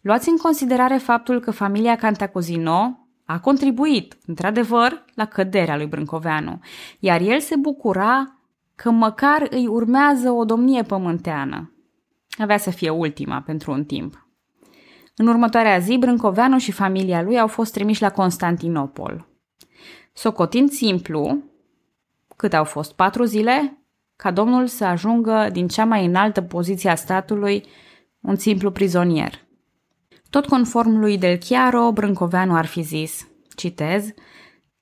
Luați 0.00 0.28
în 0.28 0.36
considerare 0.36 0.96
faptul 0.96 1.40
că 1.40 1.50
familia 1.50 1.96
Cantacuzino 1.96 3.06
a 3.24 3.40
contribuit, 3.40 4.16
într-adevăr, 4.26 5.04
la 5.14 5.24
căderea 5.24 5.76
lui 5.76 5.86
Brâncoveanu, 5.86 6.60
iar 6.98 7.20
el 7.20 7.40
se 7.40 7.56
bucura 7.56 8.41
că 8.82 8.90
măcar 8.90 9.46
îi 9.50 9.66
urmează 9.66 10.30
o 10.30 10.44
domnie 10.44 10.82
pământeană. 10.82 11.72
Avea 12.38 12.58
să 12.58 12.70
fie 12.70 12.90
ultima 12.90 13.40
pentru 13.40 13.72
un 13.72 13.84
timp. 13.84 14.26
În 15.16 15.26
următoarea 15.26 15.78
zi, 15.78 15.96
Brâncoveanu 15.96 16.58
și 16.58 16.72
familia 16.72 17.22
lui 17.22 17.38
au 17.38 17.46
fost 17.46 17.72
trimiși 17.72 18.02
la 18.02 18.10
Constantinopol. 18.10 19.26
Socotind 20.12 20.70
simplu, 20.70 21.42
cât 22.36 22.54
au 22.54 22.64
fost 22.64 22.92
patru 22.92 23.24
zile, 23.24 23.84
ca 24.16 24.30
domnul 24.30 24.66
să 24.66 24.84
ajungă 24.84 25.48
din 25.52 25.68
cea 25.68 25.84
mai 25.84 26.04
înaltă 26.04 26.40
poziție 26.40 26.90
a 26.90 26.94
statului 26.94 27.64
un 28.20 28.36
simplu 28.36 28.70
prizonier. 28.70 29.46
Tot 30.30 30.46
conform 30.46 30.98
lui 30.98 31.18
Del 31.18 31.36
Chiaro, 31.36 31.92
Brâncoveanu 31.92 32.54
ar 32.54 32.66
fi 32.66 32.80
zis, 32.82 33.28
citez, 33.56 34.08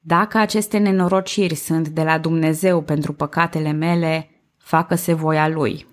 dacă 0.03 0.39
aceste 0.39 0.79
nenorociri 0.79 1.55
sunt 1.55 1.89
de 1.89 2.03
la 2.03 2.19
Dumnezeu 2.19 2.83
pentru 2.83 3.13
păcatele 3.13 3.71
mele, 3.71 4.31
facă-se 4.57 5.13
voia 5.13 5.49
lui. 5.49 5.87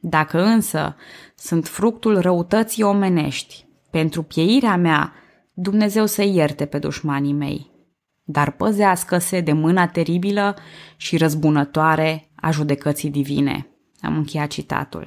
Dacă 0.00 0.42
însă 0.42 0.96
sunt 1.34 1.66
fructul 1.66 2.20
răutății 2.20 2.82
omenești, 2.82 3.66
pentru 3.90 4.22
pieirea 4.22 4.76
mea, 4.76 5.12
Dumnezeu 5.52 6.06
să 6.06 6.22
ierte 6.22 6.66
pe 6.66 6.78
dușmanii 6.78 7.32
mei. 7.32 7.70
Dar 8.24 8.50
păzească-se 8.50 9.40
de 9.40 9.52
mâna 9.52 9.86
teribilă 9.86 10.56
și 10.96 11.16
răzbunătoare 11.16 12.30
a 12.34 12.50
judecății 12.50 13.10
divine. 13.10 13.66
Am 14.00 14.16
încheiat 14.16 14.48
citatul. 14.48 15.06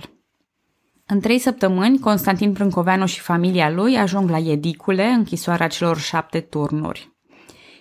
În 1.05 1.19
trei 1.19 1.39
săptămâni, 1.39 1.99
Constantin 1.99 2.51
Brâncoveanu 2.51 3.05
și 3.05 3.19
familia 3.19 3.69
lui 3.69 3.97
ajung 3.97 4.29
la 4.29 4.37
Edicule, 4.37 5.05
închisoarea 5.05 5.67
celor 5.67 5.97
șapte 5.97 6.39
turnuri. 6.39 7.16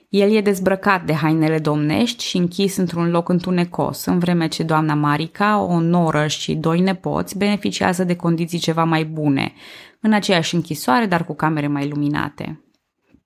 El 0.09 0.37
e 0.37 0.41
dezbrăcat 0.41 1.05
de 1.05 1.13
hainele 1.13 1.59
domnești 1.59 2.25
și 2.25 2.37
închis 2.37 2.77
într-un 2.77 3.11
loc 3.11 3.29
întunecos, 3.29 4.05
în 4.05 4.19
vreme 4.19 4.49
ce 4.49 4.63
doamna 4.63 4.95
Marica, 4.95 5.61
o 5.61 5.81
noră 5.81 6.27
și 6.27 6.55
doi 6.55 6.81
nepoți 6.81 7.39
beneficiază 7.39 8.05
de 8.05 8.17
condiții 8.17 8.59
ceva 8.59 8.85
mai 8.85 9.05
bune, 9.05 9.53
în 10.01 10.13
aceeași 10.13 10.55
închisoare, 10.55 11.07
dar 11.07 11.25
cu 11.25 11.35
camere 11.35 11.67
mai 11.67 11.89
luminate. 11.89 12.61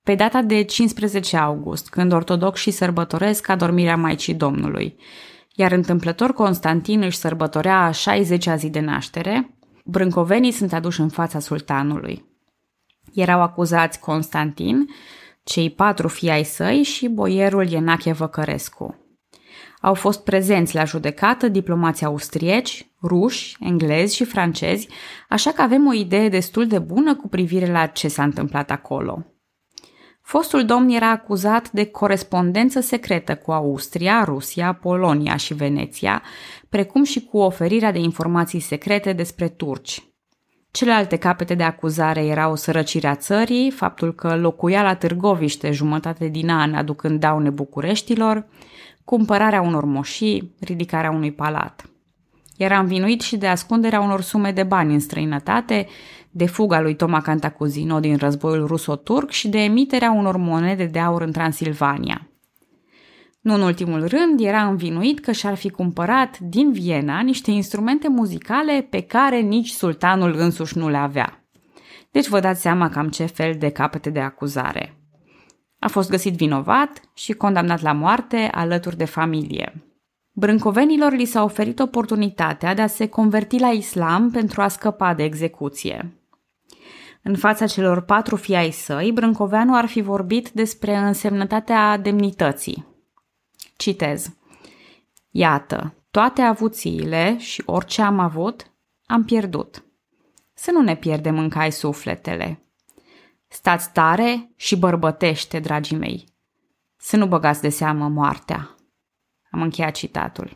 Pe 0.03 0.15
data 0.15 0.41
de 0.41 0.63
15 0.63 1.37
august, 1.37 1.89
când 1.89 2.13
ortodoxii 2.13 2.71
sărbătoresc 2.71 3.49
adormirea 3.49 3.97
Maicii 3.97 4.33
Domnului, 4.33 4.95
iar 5.55 5.71
întâmplător 5.71 6.33
Constantin 6.33 7.01
își 7.01 7.17
sărbătorea 7.17 7.77
a 7.77 7.91
60-a 7.91 8.55
zi 8.55 8.69
de 8.69 8.79
naștere, 8.79 9.57
brâncovenii 9.85 10.51
sunt 10.51 10.73
aduși 10.73 10.99
în 10.99 11.09
fața 11.09 11.39
sultanului. 11.39 12.25
Erau 13.13 13.41
acuzați 13.41 13.99
Constantin, 13.99 14.87
cei 15.51 15.69
patru 15.69 16.07
fii 16.07 16.29
ai 16.29 16.43
săi 16.43 16.83
și 16.83 17.07
boierul 17.07 17.69
Ienache 17.69 18.11
Văcărescu. 18.11 18.95
Au 19.81 19.93
fost 19.93 20.23
prezenți 20.23 20.75
la 20.75 20.83
judecată 20.83 21.47
diplomații 21.47 22.05
austrieci, 22.05 22.91
ruși, 23.03 23.55
englezi 23.59 24.15
și 24.15 24.23
francezi, 24.23 24.87
așa 25.29 25.51
că 25.51 25.61
avem 25.61 25.87
o 25.87 25.93
idee 25.93 26.29
destul 26.29 26.67
de 26.67 26.79
bună 26.79 27.15
cu 27.15 27.27
privire 27.27 27.71
la 27.71 27.85
ce 27.85 28.07
s-a 28.07 28.23
întâmplat 28.23 28.71
acolo. 28.71 29.25
Fostul 30.21 30.65
domn 30.65 30.89
era 30.89 31.09
acuzat 31.09 31.71
de 31.71 31.85
corespondență 31.85 32.79
secretă 32.79 33.35
cu 33.35 33.51
Austria, 33.51 34.23
Rusia, 34.23 34.73
Polonia 34.73 35.35
și 35.35 35.53
Veneția, 35.53 36.21
precum 36.69 37.03
și 37.03 37.23
cu 37.23 37.37
oferirea 37.37 37.91
de 37.91 37.99
informații 37.99 38.59
secrete 38.59 39.13
despre 39.13 39.47
turci, 39.47 40.10
Celelalte 40.71 41.15
capete 41.15 41.55
de 41.55 41.63
acuzare 41.63 42.25
erau 42.25 42.55
sărăcirea 42.55 43.15
țării, 43.15 43.71
faptul 43.71 44.13
că 44.13 44.35
locuia 44.35 44.83
la 44.83 44.95
Târgoviște 44.95 45.71
jumătate 45.71 46.27
din 46.27 46.49
an 46.49 46.73
aducând 46.73 47.19
daune 47.19 47.49
Bucureștilor, 47.49 48.45
cumpărarea 49.03 49.61
unor 49.61 49.85
moșii, 49.85 50.55
ridicarea 50.59 51.11
unui 51.11 51.31
palat. 51.31 51.85
Era 52.57 52.79
învinuit 52.79 53.21
și 53.21 53.37
de 53.37 53.47
ascunderea 53.47 53.99
unor 53.99 54.21
sume 54.21 54.51
de 54.51 54.63
bani 54.63 54.93
în 54.93 54.99
străinătate, 54.99 55.87
de 56.29 56.45
fuga 56.45 56.81
lui 56.81 56.95
Toma 56.95 57.21
Cantacuzino 57.21 57.99
din 57.99 58.17
războiul 58.17 58.67
ruso-turc 58.67 59.29
și 59.29 59.47
de 59.47 59.59
emiterea 59.59 60.11
unor 60.11 60.37
monede 60.37 60.85
de 60.85 60.99
aur 60.99 61.21
în 61.21 61.31
Transilvania. 61.31 62.30
Nu 63.41 63.53
în 63.53 63.61
ultimul 63.61 64.07
rând, 64.07 64.39
era 64.39 64.67
învinuit 64.67 65.19
că 65.19 65.31
și-ar 65.31 65.55
fi 65.55 65.69
cumpărat 65.69 66.39
din 66.39 66.71
Viena 66.71 67.21
niște 67.21 67.51
instrumente 67.51 68.09
muzicale 68.09 68.87
pe 68.89 69.01
care 69.01 69.39
nici 69.39 69.69
sultanul 69.69 70.35
însuși 70.37 70.77
nu 70.77 70.89
le 70.89 70.97
avea. 70.97 71.45
Deci 72.11 72.27
vă 72.27 72.39
dați 72.39 72.61
seama 72.61 72.89
cam 72.89 73.09
ce 73.09 73.25
fel 73.25 73.55
de 73.59 73.69
capete 73.69 74.09
de 74.09 74.19
acuzare. 74.19 74.95
A 75.79 75.87
fost 75.87 76.09
găsit 76.09 76.33
vinovat 76.33 77.01
și 77.13 77.33
condamnat 77.33 77.81
la 77.81 77.91
moarte 77.91 78.49
alături 78.51 78.97
de 78.97 79.05
familie. 79.05 79.85
Brâncovenilor 80.31 81.11
li 81.13 81.25
s-a 81.25 81.43
oferit 81.43 81.79
oportunitatea 81.79 82.73
de 82.73 82.81
a 82.81 82.87
se 82.87 83.07
converti 83.07 83.59
la 83.59 83.69
islam 83.69 84.29
pentru 84.31 84.61
a 84.61 84.67
scăpa 84.67 85.13
de 85.13 85.23
execuție. 85.23 86.15
În 87.23 87.35
fața 87.35 87.67
celor 87.67 88.01
patru 88.01 88.35
fii 88.35 88.55
ai 88.55 88.71
săi, 88.71 89.11
Brâncoveanu 89.11 89.75
ar 89.75 89.85
fi 89.85 90.01
vorbit 90.01 90.49
despre 90.49 90.95
însemnătatea 90.95 91.97
demnității. 91.97 92.90
Citez. 93.81 94.33
Iată, 95.29 95.93
toate 96.11 96.41
avuțiile 96.41 97.37
și 97.37 97.63
orice 97.65 98.01
am 98.01 98.19
avut, 98.19 98.71
am 99.05 99.23
pierdut. 99.23 99.83
Să 100.53 100.71
nu 100.71 100.81
ne 100.81 100.95
pierdem 100.95 101.37
în 101.37 101.49
cai 101.49 101.71
sufletele. 101.71 102.65
Stați 103.47 103.91
tare 103.91 104.51
și 104.55 104.77
bărbătește, 104.77 105.59
dragii 105.59 105.97
mei. 105.97 106.25
Să 106.97 107.17
nu 107.17 107.27
băgați 107.27 107.61
de 107.61 107.69
seamă 107.69 108.07
moartea. 108.07 108.75
Am 109.51 109.61
încheiat 109.61 109.95
citatul. 109.95 110.55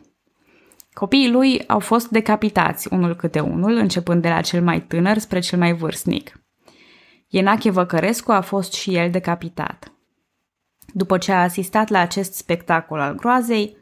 Copiii 0.92 1.30
lui 1.30 1.66
au 1.66 1.78
fost 1.78 2.08
decapitați, 2.08 2.92
unul 2.92 3.14
câte 3.16 3.40
unul, 3.40 3.76
începând 3.76 4.22
de 4.22 4.28
la 4.28 4.40
cel 4.40 4.62
mai 4.62 4.82
tânăr 4.82 5.18
spre 5.18 5.40
cel 5.40 5.58
mai 5.58 5.72
vârstnic. 5.72 6.40
Ienache 7.26 7.70
Văcărescu 7.70 8.32
a 8.32 8.40
fost 8.40 8.72
și 8.72 8.94
el 8.94 9.10
decapitat. 9.10 9.95
După 10.92 11.18
ce 11.18 11.32
a 11.32 11.42
asistat 11.42 11.88
la 11.88 11.98
acest 11.98 12.34
spectacol 12.34 13.00
al 13.00 13.14
groazei, 13.14 13.76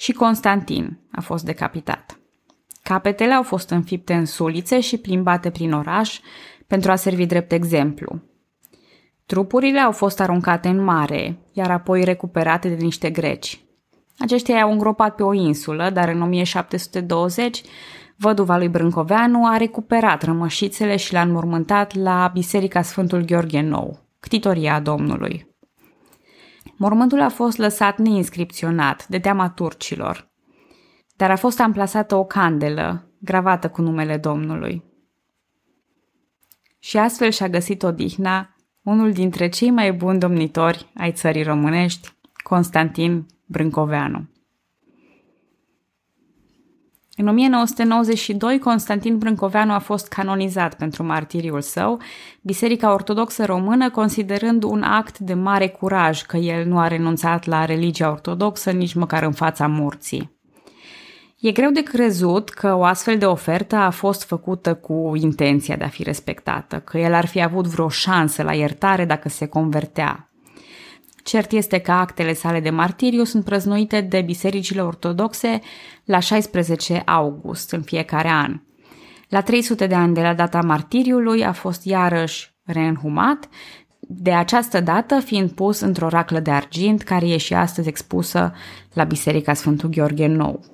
și 0.00 0.12
Constantin 0.12 0.98
a 1.10 1.20
fost 1.20 1.44
decapitat. 1.44 2.18
Capetele 2.82 3.32
au 3.32 3.42
fost 3.42 3.70
înfipte 3.70 4.14
în 4.14 4.24
sulițe 4.24 4.80
și 4.80 4.98
plimbate 4.98 5.50
prin 5.50 5.72
oraș 5.72 6.20
pentru 6.66 6.90
a 6.90 6.96
servi 6.96 7.26
drept 7.26 7.52
exemplu. 7.52 8.20
Trupurile 9.26 9.80
au 9.80 9.92
fost 9.92 10.20
aruncate 10.20 10.68
în 10.68 10.84
mare, 10.84 11.38
iar 11.52 11.70
apoi 11.70 12.04
recuperate 12.04 12.68
de 12.68 12.82
niște 12.82 13.10
greci. 13.10 13.60
Aceștia 14.18 14.56
i-au 14.56 14.72
îngropat 14.72 15.14
pe 15.14 15.22
o 15.22 15.32
insulă, 15.32 15.90
dar 15.90 16.08
în 16.08 16.22
1720 16.22 17.62
văduva 18.16 18.56
lui 18.56 18.68
Brâncoveanu 18.68 19.46
a 19.46 19.56
recuperat 19.56 20.22
rămășițele 20.22 20.96
și 20.96 21.12
l-a 21.12 21.20
înmormântat 21.20 21.94
la 21.94 22.30
Biserica 22.32 22.82
Sfântul 22.82 23.20
Gheorghe 23.20 23.60
Nou, 23.60 23.98
ctitoria 24.20 24.80
Domnului. 24.80 25.49
Mormântul 26.82 27.20
a 27.20 27.28
fost 27.28 27.58
lăsat 27.58 27.98
neinscripționat, 27.98 29.06
de 29.06 29.18
teama 29.18 29.50
turcilor, 29.50 30.30
dar 31.16 31.30
a 31.30 31.36
fost 31.36 31.60
amplasată 31.60 32.14
o 32.14 32.24
candelă, 32.24 33.10
gravată 33.18 33.68
cu 33.68 33.82
numele 33.82 34.16
Domnului. 34.16 34.84
Și 36.78 36.98
astfel 36.98 37.30
și-a 37.30 37.48
găsit 37.48 37.82
odihna 37.82 38.56
unul 38.82 39.12
dintre 39.12 39.48
cei 39.48 39.70
mai 39.70 39.92
buni 39.92 40.18
domnitori 40.18 40.90
ai 40.94 41.12
țării 41.12 41.42
românești, 41.42 42.08
Constantin 42.42 43.26
Brâncoveanu. 43.46 44.28
În 47.20 47.28
1992, 47.28 48.58
Constantin 48.58 49.18
Brâncoveanu 49.18 49.72
a 49.72 49.78
fost 49.78 50.08
canonizat 50.08 50.74
pentru 50.74 51.04
martiriul 51.04 51.60
său, 51.60 52.00
Biserica 52.42 52.92
Ortodoxă 52.92 53.44
Română 53.44 53.90
considerând 53.90 54.62
un 54.62 54.82
act 54.82 55.18
de 55.18 55.34
mare 55.34 55.68
curaj 55.68 56.22
că 56.22 56.36
el 56.36 56.66
nu 56.66 56.78
a 56.78 56.86
renunțat 56.86 57.44
la 57.44 57.64
religia 57.64 58.10
ortodoxă 58.10 58.70
nici 58.70 58.94
măcar 58.94 59.22
în 59.22 59.32
fața 59.32 59.66
morții. 59.66 60.30
E 61.40 61.52
greu 61.52 61.70
de 61.70 61.82
crezut 61.82 62.48
că 62.48 62.74
o 62.74 62.84
astfel 62.84 63.18
de 63.18 63.26
ofertă 63.26 63.76
a 63.76 63.90
fost 63.90 64.24
făcută 64.24 64.74
cu 64.74 65.12
intenția 65.14 65.76
de 65.76 65.84
a 65.84 65.88
fi 65.88 66.02
respectată, 66.02 66.78
că 66.78 66.98
el 66.98 67.14
ar 67.14 67.26
fi 67.26 67.42
avut 67.42 67.66
vreo 67.66 67.88
șansă 67.88 68.42
la 68.42 68.54
iertare 68.54 69.04
dacă 69.04 69.28
se 69.28 69.46
convertea. 69.46 70.29
Cert 71.30 71.52
este 71.52 71.78
că 71.78 71.92
actele 71.92 72.32
sale 72.32 72.60
de 72.60 72.70
martiriu 72.70 73.24
sunt 73.24 73.44
prăznuite 73.44 74.00
de 74.00 74.20
bisericile 74.20 74.82
ortodoxe 74.82 75.60
la 76.04 76.18
16 76.18 77.02
august 77.06 77.72
în 77.72 77.82
fiecare 77.82 78.28
an. 78.28 78.60
La 79.28 79.40
300 79.40 79.86
de 79.86 79.94
ani 79.94 80.14
de 80.14 80.20
la 80.20 80.34
data 80.34 80.60
martiriului 80.60 81.44
a 81.44 81.52
fost 81.52 81.84
iarăși 81.84 82.54
reînhumat, 82.64 83.48
de 84.00 84.32
această 84.32 84.80
dată 84.80 85.20
fiind 85.20 85.50
pus 85.50 85.80
într-o 85.80 86.08
raclă 86.08 86.40
de 86.40 86.50
argint 86.50 87.02
care 87.02 87.28
e 87.28 87.36
și 87.36 87.54
astăzi 87.54 87.88
expusă 87.88 88.52
la 88.92 89.04
Biserica 89.04 89.54
Sfântul 89.54 89.88
Gheorghe 89.88 90.26
Nou. 90.26 90.64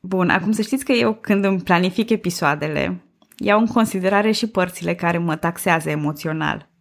Bun, 0.00 0.28
acum 0.28 0.52
să 0.52 0.62
știți 0.62 0.84
că 0.84 0.92
eu 0.92 1.14
când 1.14 1.44
îmi 1.44 1.60
planific 1.60 2.10
episoadele, 2.10 3.04
iau 3.36 3.60
în 3.60 3.66
considerare 3.66 4.30
și 4.30 4.46
părțile 4.46 4.94
care 4.94 5.18
mă 5.18 5.36
taxează 5.36 5.90
emoțional. 5.90 6.74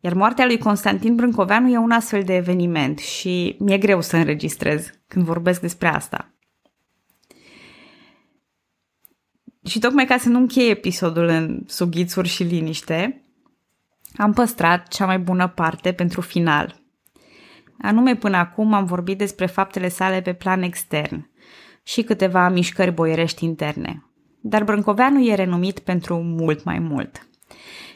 Iar 0.00 0.14
moartea 0.14 0.46
lui 0.46 0.58
Constantin 0.58 1.14
Brâncoveanu 1.14 1.68
e 1.68 1.76
un 1.76 1.90
astfel 1.90 2.22
de 2.22 2.34
eveniment 2.34 2.98
și 2.98 3.56
mi-e 3.58 3.78
greu 3.78 4.00
să 4.00 4.16
înregistrez 4.16 4.90
când 5.06 5.24
vorbesc 5.24 5.60
despre 5.60 5.88
asta. 5.88 6.34
Și 9.64 9.78
tocmai 9.78 10.04
ca 10.06 10.18
să 10.18 10.28
nu 10.28 10.38
încheie 10.38 10.70
episodul 10.70 11.24
în 11.24 11.62
sughițuri 11.66 12.28
și 12.28 12.42
liniște, 12.42 13.24
am 14.16 14.32
păstrat 14.32 14.88
cea 14.88 15.06
mai 15.06 15.18
bună 15.18 15.48
parte 15.48 15.92
pentru 15.92 16.20
final. 16.20 16.80
Anume, 17.78 18.16
până 18.16 18.36
acum 18.36 18.72
am 18.72 18.84
vorbit 18.84 19.18
despre 19.18 19.46
faptele 19.46 19.88
sale 19.88 20.22
pe 20.22 20.32
plan 20.32 20.62
extern 20.62 21.30
și 21.82 22.02
câteva 22.02 22.48
mișcări 22.48 22.92
boierești 22.92 23.44
interne. 23.44 24.04
Dar 24.40 24.64
Brâncoveanu 24.64 25.24
e 25.24 25.34
renumit 25.34 25.78
pentru 25.78 26.22
mult 26.22 26.64
mai 26.64 26.78
mult– 26.78 27.24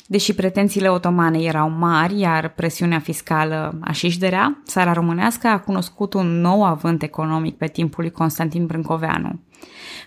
Deși 0.06 0.34
pretențiile 0.34 0.88
otomane 0.88 1.38
erau 1.42 1.70
mari, 1.70 2.18
iar 2.18 2.48
presiunea 2.48 2.98
fiscală 2.98 3.78
așișderea, 3.80 4.62
țara 4.66 4.92
românească 4.92 5.46
a 5.46 5.58
cunoscut 5.58 6.14
un 6.14 6.40
nou 6.40 6.64
avânt 6.64 7.02
economic 7.02 7.56
pe 7.56 7.66
timpul 7.66 8.02
lui 8.02 8.12
Constantin 8.12 8.66
Brâncoveanu. 8.66 9.40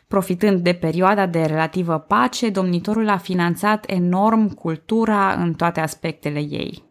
Profitând 0.07 0.59
de 0.59 0.73
perioada 0.73 1.25
de 1.25 1.41
relativă 1.41 1.97
pace, 1.97 2.49
domnitorul 2.49 3.09
a 3.09 3.17
finanțat 3.17 3.83
enorm 3.87 4.53
cultura 4.53 5.33
în 5.33 5.53
toate 5.53 5.79
aspectele 5.79 6.39
ei. 6.39 6.83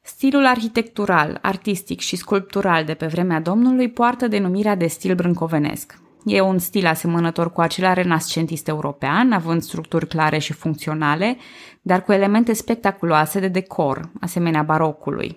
Stilul 0.00 0.46
arhitectural, 0.46 1.38
artistic 1.42 2.00
și 2.00 2.16
sculptural 2.16 2.84
de 2.84 2.94
pe 2.94 3.06
vremea 3.06 3.40
Domnului 3.40 3.90
poartă 3.90 4.28
denumirea 4.28 4.74
de 4.74 4.86
stil 4.86 5.14
brâncovenesc. 5.14 6.04
E 6.28 6.40
un 6.40 6.58
stil 6.58 6.86
asemănător 6.86 7.52
cu 7.52 7.60
acela 7.60 7.92
renascentist 7.92 8.68
european, 8.68 9.32
având 9.32 9.62
structuri 9.62 10.06
clare 10.06 10.38
și 10.38 10.52
funcționale, 10.52 11.36
dar 11.82 12.02
cu 12.02 12.12
elemente 12.12 12.52
spectaculoase 12.52 13.40
de 13.40 13.48
decor, 13.48 14.10
asemenea 14.20 14.62
barocului. 14.62 15.36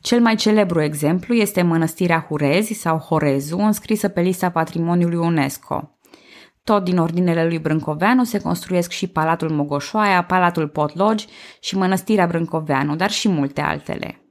Cel 0.00 0.20
mai 0.20 0.34
celebru 0.34 0.80
exemplu 0.80 1.34
este 1.34 1.62
mănăstirea 1.62 2.24
Hurezi 2.28 2.72
sau 2.72 2.98
Horezu, 2.98 3.58
înscrisă 3.58 4.08
pe 4.08 4.20
lista 4.20 4.50
patrimoniului 4.50 5.18
UNESCO. 5.18 5.98
Tot 6.64 6.84
din 6.84 6.98
ordinele 6.98 7.46
lui 7.46 7.58
Brâncoveanu 7.58 8.24
se 8.24 8.40
construiesc 8.40 8.90
și 8.90 9.06
Palatul 9.06 9.50
Mogoșoaia, 9.50 10.24
Palatul 10.24 10.68
Potlogi 10.68 11.26
și 11.60 11.76
Mănăstirea 11.76 12.26
Brâncoveanu, 12.26 12.96
dar 12.96 13.10
și 13.10 13.28
multe 13.28 13.60
altele. 13.60 14.21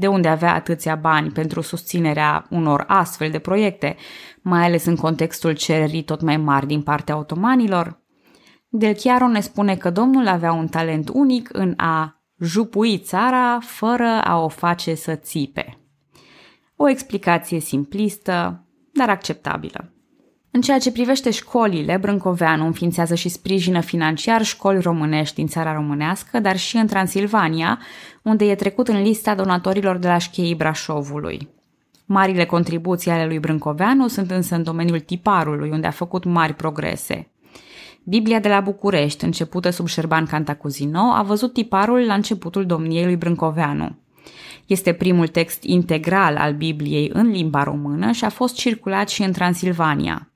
De 0.00 0.06
unde 0.06 0.28
avea 0.28 0.54
atâția 0.54 0.94
bani 0.94 1.30
pentru 1.30 1.60
susținerea 1.60 2.46
unor 2.50 2.84
astfel 2.86 3.30
de 3.30 3.38
proiecte, 3.38 3.96
mai 4.42 4.64
ales 4.64 4.84
în 4.84 4.96
contextul 4.96 5.52
cererii 5.52 6.02
tot 6.02 6.20
mai 6.20 6.36
mari 6.36 6.66
din 6.66 6.82
partea 6.82 7.16
otomanilor? 7.16 8.02
Del 8.68 8.94
Chiaro 8.94 9.28
ne 9.28 9.40
spune 9.40 9.76
că 9.76 9.90
domnul 9.90 10.26
avea 10.26 10.52
un 10.52 10.68
talent 10.68 11.08
unic 11.12 11.48
în 11.52 11.74
a 11.76 12.22
jupui 12.40 12.98
țara 12.98 13.58
fără 13.60 14.20
a 14.24 14.38
o 14.42 14.48
face 14.48 14.94
să 14.94 15.14
țipe. 15.14 15.78
O 16.76 16.88
explicație 16.88 17.60
simplistă, 17.60 18.66
dar 18.92 19.08
acceptabilă. 19.08 19.92
În 20.50 20.60
ceea 20.60 20.78
ce 20.78 20.92
privește 20.92 21.30
școlile, 21.30 21.96
Brâncoveanu 21.96 22.66
înființează 22.66 23.14
și 23.14 23.28
sprijină 23.28 23.80
financiar 23.80 24.42
școli 24.42 24.80
românești 24.80 25.34
din 25.34 25.46
țara 25.46 25.72
românească, 25.72 26.40
dar 26.40 26.56
și 26.56 26.76
în 26.76 26.86
Transilvania, 26.86 27.78
unde 28.22 28.44
e 28.44 28.54
trecut 28.54 28.88
în 28.88 29.02
lista 29.02 29.34
donatorilor 29.34 29.96
de 29.96 30.08
la 30.08 30.18
șcheii 30.18 30.54
Brașovului. 30.54 31.48
Marile 32.06 32.44
contribuții 32.44 33.10
ale 33.10 33.26
lui 33.26 33.38
Brâncoveanu 33.38 34.08
sunt 34.08 34.30
însă 34.30 34.54
în 34.54 34.62
domeniul 34.62 35.00
tiparului, 35.00 35.70
unde 35.70 35.86
a 35.86 35.90
făcut 35.90 36.24
mari 36.24 36.54
progrese. 36.54 37.30
Biblia 38.04 38.40
de 38.40 38.48
la 38.48 38.60
București, 38.60 39.24
începută 39.24 39.70
sub 39.70 39.86
Șerban 39.86 40.26
Cantacuzino, 40.26 41.12
a 41.12 41.22
văzut 41.22 41.52
tiparul 41.52 42.06
la 42.06 42.14
începutul 42.14 42.66
domniei 42.66 43.04
lui 43.04 43.16
Brâncoveanu. 43.16 43.96
Este 44.66 44.92
primul 44.92 45.26
text 45.26 45.62
integral 45.62 46.36
al 46.36 46.52
Bibliei 46.52 47.10
în 47.12 47.30
limba 47.30 47.62
română 47.62 48.10
și 48.10 48.24
a 48.24 48.28
fost 48.28 48.54
circulat 48.54 49.08
și 49.08 49.22
în 49.22 49.32
Transilvania. 49.32 50.30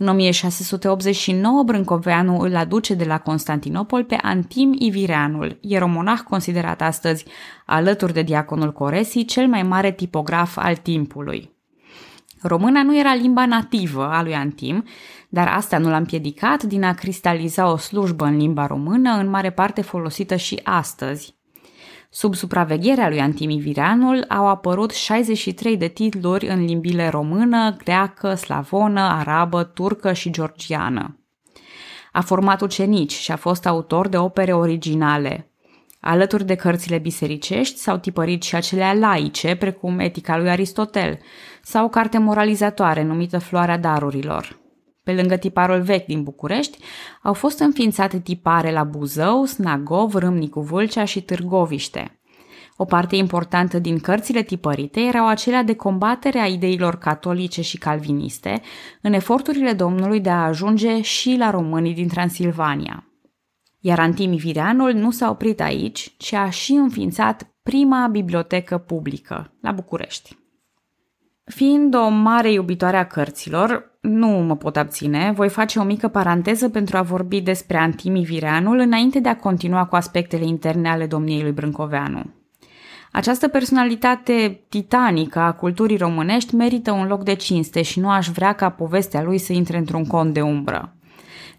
În 0.00 0.08
1689, 0.08 1.62
Brâncoveanu 1.62 2.40
îl 2.40 2.56
aduce 2.56 2.94
de 2.94 3.04
la 3.04 3.18
Constantinopol 3.18 4.04
pe 4.04 4.18
Antim 4.22 4.74
Ivireanul, 4.78 5.58
ieromonah 5.60 6.18
considerat 6.18 6.82
astăzi, 6.82 7.24
alături 7.66 8.12
de 8.12 8.22
diaconul 8.22 8.72
Coresi, 8.72 9.24
cel 9.24 9.46
mai 9.46 9.62
mare 9.62 9.92
tipograf 9.92 10.56
al 10.56 10.76
timpului. 10.76 11.56
Româna 12.42 12.82
nu 12.82 12.98
era 12.98 13.14
limba 13.14 13.46
nativă 13.46 14.08
a 14.08 14.22
lui 14.22 14.34
Antim, 14.34 14.84
dar 15.28 15.48
asta 15.48 15.78
nu 15.78 15.88
l-a 15.88 15.96
împiedicat 15.96 16.62
din 16.62 16.82
a 16.82 16.94
cristaliza 16.94 17.70
o 17.70 17.76
slujbă 17.76 18.24
în 18.24 18.36
limba 18.36 18.66
română, 18.66 19.10
în 19.10 19.28
mare 19.28 19.50
parte 19.50 19.80
folosită 19.80 20.36
și 20.36 20.60
astăzi. 20.62 21.37
Sub 22.10 22.34
supravegherea 22.34 23.08
lui 23.08 23.20
Antimi 23.20 23.58
Vireanul 23.58 24.24
au 24.28 24.46
apărut 24.46 24.90
63 24.90 25.76
de 25.76 25.88
titluri 25.88 26.46
în 26.46 26.64
limbile 26.64 27.08
română, 27.08 27.76
greacă, 27.84 28.34
slavonă, 28.34 29.00
arabă, 29.00 29.62
turcă 29.62 30.12
și 30.12 30.30
georgiană. 30.30 31.18
A 32.12 32.20
format 32.20 32.60
ucenici 32.60 33.12
și 33.12 33.32
a 33.32 33.36
fost 33.36 33.66
autor 33.66 34.08
de 34.08 34.16
opere 34.16 34.52
originale. 34.52 35.52
Alături 36.00 36.44
de 36.44 36.54
cărțile 36.54 36.98
bisericești 36.98 37.78
s-au 37.78 37.96
tipărit 37.98 38.42
și 38.42 38.54
acelea 38.54 38.94
laice, 38.94 39.54
precum 39.54 39.98
Etica 39.98 40.38
lui 40.38 40.50
Aristotel, 40.50 41.18
sau 41.62 41.84
o 41.84 41.88
carte 41.88 42.18
moralizatoare 42.18 43.02
numită 43.02 43.38
Floarea 43.38 43.78
Darurilor. 43.78 44.58
Pe 45.08 45.14
lângă 45.14 45.36
tiparul 45.36 45.80
vechi 45.80 46.06
din 46.06 46.22
București, 46.22 46.78
au 47.22 47.32
fost 47.32 47.58
înființate 47.58 48.18
tipare 48.18 48.72
la 48.72 48.84
Buzău, 48.84 49.44
Snagov, 49.44 50.14
Râmnicu 50.14 50.60
Vâlcea 50.60 51.04
și 51.04 51.22
Târgoviște. 51.22 52.20
O 52.76 52.84
parte 52.84 53.16
importantă 53.16 53.78
din 53.78 53.98
cărțile 53.98 54.42
tipărite 54.42 55.00
erau 55.00 55.26
acelea 55.26 55.62
de 55.62 55.74
combatere 55.74 56.38
a 56.38 56.46
ideilor 56.46 56.98
catolice 56.98 57.62
și 57.62 57.78
calviniste 57.78 58.60
în 59.02 59.12
eforturile 59.12 59.72
Domnului 59.72 60.20
de 60.20 60.30
a 60.30 60.44
ajunge 60.44 61.00
și 61.00 61.36
la 61.38 61.50
românii 61.50 61.94
din 61.94 62.08
Transilvania. 62.08 63.06
Iar 63.80 63.98
Antimi 63.98 64.36
Vireanul 64.36 64.92
nu 64.92 65.10
s-a 65.10 65.30
oprit 65.30 65.60
aici, 65.60 66.14
ci 66.16 66.32
a 66.32 66.50
și 66.50 66.72
înființat 66.72 67.50
prima 67.62 68.08
bibliotecă 68.10 68.78
publică 68.78 69.52
la 69.60 69.72
București. 69.72 70.36
Fiind 71.44 71.94
o 71.94 72.08
mare 72.08 72.52
iubitoare 72.52 72.96
a 72.96 73.06
cărților, 73.06 73.87
nu 74.00 74.28
mă 74.28 74.56
pot 74.56 74.76
abține, 74.76 75.32
voi 75.34 75.48
face 75.48 75.78
o 75.78 75.82
mică 75.82 76.08
paranteză 76.08 76.68
pentru 76.68 76.96
a 76.96 77.02
vorbi 77.02 77.40
despre 77.40 77.76
Antimi 77.76 78.24
Vireanul 78.24 78.78
înainte 78.78 79.20
de 79.20 79.28
a 79.28 79.36
continua 79.36 79.84
cu 79.84 79.96
aspectele 79.96 80.44
interne 80.46 80.88
ale 80.88 81.06
domniei 81.06 81.42
lui 81.42 81.52
Brâncoveanu. 81.52 82.22
Această 83.12 83.48
personalitate 83.48 84.60
titanică 84.68 85.38
a 85.38 85.52
culturii 85.52 85.96
românești 85.96 86.54
merită 86.54 86.92
un 86.92 87.06
loc 87.06 87.22
de 87.22 87.34
cinste 87.34 87.82
și 87.82 88.00
nu 88.00 88.10
aș 88.10 88.28
vrea 88.28 88.52
ca 88.52 88.68
povestea 88.68 89.22
lui 89.22 89.38
să 89.38 89.52
intre 89.52 89.76
într-un 89.76 90.06
cont 90.06 90.34
de 90.34 90.40
umbră. 90.40 90.96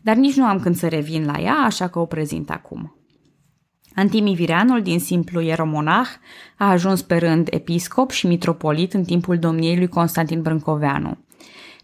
Dar 0.01 0.15
nici 0.15 0.35
nu 0.35 0.45
am 0.45 0.59
când 0.59 0.75
să 0.75 0.87
revin 0.87 1.25
la 1.25 1.39
ea, 1.39 1.55
așa 1.55 1.87
că 1.87 1.99
o 1.99 2.05
prezint 2.05 2.49
acum. 2.49 2.93
Antimi 3.95 4.35
Vireanul, 4.35 4.81
din 4.81 4.99
simplu 4.99 5.41
ieromonah, 5.41 6.07
a 6.57 6.69
ajuns 6.69 7.01
pe 7.01 7.17
rând 7.17 7.47
episcop 7.51 8.11
și 8.11 8.27
mitropolit 8.27 8.93
în 8.93 9.03
timpul 9.03 9.37
domniei 9.37 9.77
lui 9.77 9.87
Constantin 9.87 10.41
Brâncoveanu. 10.41 11.17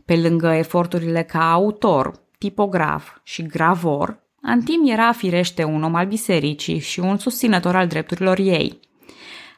Pe 0.05 0.15
lângă 0.15 0.47
eforturile 0.47 1.23
ca 1.23 1.51
autor, 1.51 2.19
tipograf 2.37 3.17
și 3.23 3.43
gravor, 3.43 4.23
Antim 4.41 4.81
era 4.85 5.11
firește 5.11 5.63
un 5.63 5.83
om 5.83 5.95
al 5.95 6.05
bisericii 6.05 6.79
și 6.79 6.99
un 6.99 7.17
susținător 7.17 7.75
al 7.75 7.87
drepturilor 7.87 8.39
ei. 8.39 8.79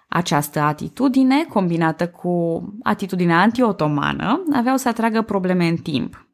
Această 0.07 0.59
atitudine, 0.59 1.43
combinată 1.43 2.07
cu 2.07 2.61
atitudinea 2.83 3.39
anti-otomană, 3.39 4.43
aveau 4.53 4.77
să 4.77 4.87
atragă 4.87 5.21
probleme 5.21 5.67
în 5.67 5.75
timp. 5.75 6.27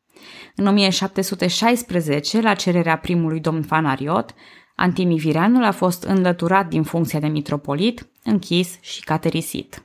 În 0.56 0.68
1716, 0.68 2.42
la 2.42 2.54
cererea 2.54 2.98
primului 2.98 3.40
domn 3.40 3.62
Fanariot, 3.62 4.34
Antimi 4.76 5.20
Vireanul 5.20 5.64
a 5.64 5.72
fost 5.72 6.04
înlăturat 6.04 6.68
din 6.68 6.84
funcția 6.84 7.20
de 7.20 7.28
mitropolit, 7.28 8.08
închis 8.24 8.78
și 8.82 9.04
caterisit. 9.04 9.84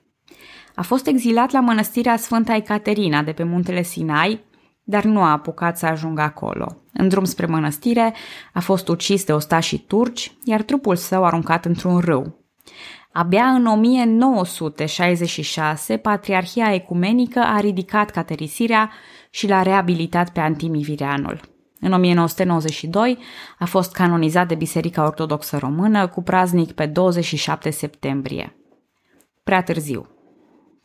A 0.78 0.82
fost 0.82 1.06
exilat 1.06 1.50
la 1.50 1.60
mănăstirea 1.60 2.16
Sfânta 2.16 2.54
Ecaterina 2.54 3.22
de 3.22 3.32
pe 3.32 3.42
muntele 3.42 3.82
Sinai, 3.82 4.44
dar 4.82 5.04
nu 5.04 5.22
a 5.22 5.30
apucat 5.30 5.78
să 5.78 5.86
ajungă 5.86 6.20
acolo. 6.20 6.76
În 6.92 7.08
drum 7.08 7.24
spre 7.24 7.46
mănăstire 7.46 8.14
a 8.52 8.60
fost 8.60 8.88
ucis 8.88 9.24
de 9.24 9.32
ostașii 9.32 9.78
turci, 9.78 10.32
iar 10.44 10.62
trupul 10.62 10.96
său 10.96 11.24
aruncat 11.24 11.64
într-un 11.64 11.98
râu. 11.98 12.44
Abia 13.12 13.44
în 13.44 13.66
1966, 13.66 15.96
Patriarhia 15.96 16.74
Ecumenică 16.74 17.40
a 17.40 17.60
ridicat 17.60 18.10
caterisirea 18.10 18.90
și 19.30 19.48
l-a 19.48 19.62
reabilitat 19.62 20.30
pe 20.30 20.40
Antimivireanul. 20.40 21.40
În 21.80 21.92
1992 21.92 23.18
a 23.58 23.64
fost 23.64 23.92
canonizat 23.92 24.48
de 24.48 24.54
Biserica 24.54 25.04
Ortodoxă 25.04 25.56
Română 25.56 26.06
cu 26.06 26.22
praznic 26.22 26.72
pe 26.72 26.86
27 26.86 27.70
septembrie. 27.70 28.56
Prea 29.44 29.62
târziu. 29.62 30.08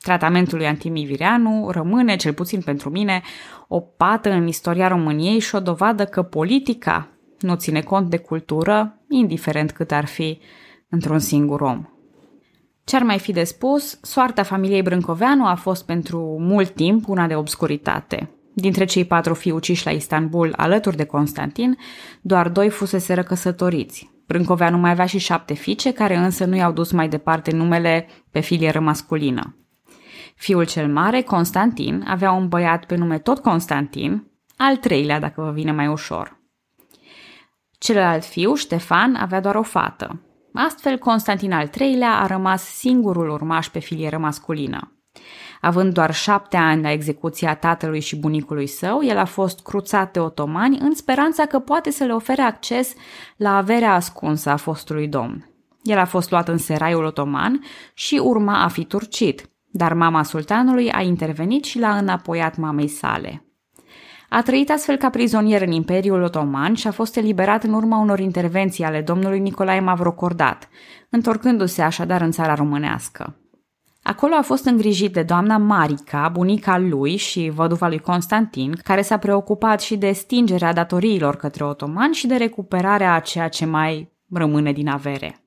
Tratamentul 0.03 0.57
lui 0.57 0.67
Antimi 0.67 1.05
Vireanu 1.05 1.69
rămâne, 1.71 2.15
cel 2.15 2.33
puțin 2.33 2.61
pentru 2.61 2.89
mine, 2.89 3.21
o 3.67 3.79
pată 3.79 4.29
în 4.29 4.47
istoria 4.47 4.87
României 4.87 5.39
și 5.39 5.55
o 5.55 5.59
dovadă 5.59 6.05
că 6.05 6.21
politica 6.21 7.09
nu 7.39 7.55
ține 7.55 7.81
cont 7.81 8.09
de 8.09 8.17
cultură, 8.17 9.01
indiferent 9.09 9.71
cât 9.71 9.91
ar 9.91 10.05
fi 10.05 10.39
într-un 10.89 11.19
singur 11.19 11.61
om. 11.61 11.85
Ce 12.83 12.95
ar 12.95 13.03
mai 13.03 13.19
fi 13.19 13.31
de 13.31 13.43
spus, 13.43 13.99
soarta 14.01 14.43
familiei 14.43 14.81
Brâncoveanu 14.81 15.45
a 15.45 15.55
fost 15.55 15.85
pentru 15.85 16.37
mult 16.39 16.69
timp 16.69 17.07
una 17.07 17.27
de 17.27 17.35
obscuritate. 17.35 18.29
Dintre 18.53 18.85
cei 18.85 19.05
patru 19.05 19.33
fii 19.33 19.51
uciși 19.51 19.85
la 19.85 19.91
Istanbul 19.91 20.53
alături 20.55 20.95
de 20.95 21.05
Constantin, 21.05 21.77
doar 22.21 22.49
doi 22.49 22.69
fusese 22.69 23.13
căsătoriți. 23.21 24.11
Brâncoveanu 24.27 24.77
mai 24.77 24.91
avea 24.91 25.05
și 25.05 25.17
șapte 25.17 25.53
fiice, 25.53 25.93
care 25.93 26.15
însă 26.15 26.45
nu 26.45 26.55
i-au 26.55 26.71
dus 26.71 26.91
mai 26.91 27.09
departe 27.09 27.51
numele 27.51 28.07
pe 28.31 28.39
filieră 28.39 28.79
masculină. 28.79 29.57
Fiul 30.43 30.65
cel 30.65 30.87
mare, 30.87 31.21
Constantin, 31.21 32.05
avea 32.07 32.31
un 32.31 32.47
băiat 32.47 32.85
pe 32.85 32.95
nume 32.95 33.19
tot 33.19 33.39
Constantin, 33.39 34.27
al 34.57 34.77
treilea 34.77 35.19
dacă 35.19 35.41
vă 35.41 35.51
vine 35.51 35.71
mai 35.71 35.87
ușor. 35.87 36.39
Celălalt 37.77 38.25
fiu, 38.25 38.55
Ștefan, 38.55 39.15
avea 39.15 39.39
doar 39.39 39.55
o 39.55 39.63
fată. 39.63 40.21
Astfel, 40.53 40.97
Constantin 40.97 41.51
al 41.51 41.67
treilea 41.67 42.19
a 42.19 42.27
rămas 42.27 42.63
singurul 42.63 43.29
urmaș 43.29 43.67
pe 43.67 43.79
filieră 43.79 44.17
masculină. 44.17 44.91
Având 45.61 45.93
doar 45.93 46.13
șapte 46.13 46.57
ani 46.57 46.81
la 46.81 46.91
execuția 46.91 47.55
tatălui 47.55 47.99
și 47.99 48.15
bunicului 48.15 48.67
său, 48.67 49.03
el 49.03 49.17
a 49.17 49.25
fost 49.25 49.59
cruțat 49.59 50.13
de 50.13 50.19
otomani 50.19 50.77
în 50.79 50.95
speranța 50.95 51.45
că 51.45 51.59
poate 51.59 51.91
să 51.91 52.03
le 52.03 52.13
ofere 52.13 52.41
acces 52.41 52.93
la 53.37 53.57
averea 53.57 53.93
ascunsă 53.93 54.49
a 54.49 54.55
fostului 54.55 55.07
domn. 55.07 55.49
El 55.81 55.97
a 55.97 56.05
fost 56.05 56.31
luat 56.31 56.47
în 56.47 56.57
seraiul 56.57 57.03
otoman 57.03 57.63
și 57.93 58.15
urma 58.23 58.63
a 58.63 58.67
fi 58.67 58.85
turcit, 58.85 59.47
dar 59.75 59.93
mama 59.93 60.23
sultanului 60.23 60.91
a 60.91 61.01
intervenit 61.01 61.63
și 61.63 61.79
l-a 61.79 61.97
înapoiat 61.97 62.57
mamei 62.57 62.87
sale. 62.87 63.45
A 64.29 64.41
trăit 64.41 64.69
astfel 64.69 64.95
ca 64.95 65.09
prizonier 65.09 65.61
în 65.61 65.71
Imperiul 65.71 66.21
Otoman 66.21 66.73
și 66.73 66.87
a 66.87 66.91
fost 66.91 67.17
eliberat 67.17 67.63
în 67.63 67.73
urma 67.73 67.97
unor 67.97 68.19
intervenții 68.19 68.83
ale 68.83 69.01
domnului 69.01 69.39
Nicolae 69.39 69.79
Mavrocordat, 69.79 70.69
întorcându-se 71.09 71.81
așadar 71.81 72.21
în 72.21 72.31
țara 72.31 72.53
românească. 72.53 73.37
Acolo 74.03 74.33
a 74.35 74.41
fost 74.41 74.65
îngrijit 74.65 75.13
de 75.13 75.23
doamna 75.23 75.57
Marica, 75.57 76.29
bunica 76.33 76.77
lui 76.77 77.15
și 77.15 77.51
văduva 77.55 77.87
lui 77.87 77.99
Constantin, 77.99 78.75
care 78.83 79.01
s-a 79.01 79.17
preocupat 79.17 79.81
și 79.81 79.97
de 79.97 80.11
stingerea 80.11 80.73
datoriilor 80.73 81.35
către 81.35 81.63
otomani 81.63 82.13
și 82.13 82.27
de 82.27 82.35
recuperarea 82.35 83.13
a 83.13 83.19
ceea 83.19 83.47
ce 83.47 83.65
mai 83.65 84.11
rămâne 84.29 84.71
din 84.71 84.87
avere. 84.87 85.42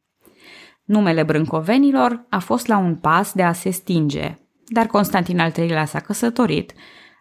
Numele 0.86 1.22
brâncovenilor 1.22 2.26
a 2.28 2.38
fost 2.38 2.66
la 2.66 2.76
un 2.76 2.96
pas 2.96 3.32
de 3.32 3.42
a 3.42 3.52
se 3.52 3.70
stinge, 3.70 4.38
dar 4.66 4.86
Constantin 4.86 5.40
al 5.40 5.52
III-lea 5.56 5.84
s-a 5.84 6.00
căsătorit, 6.00 6.72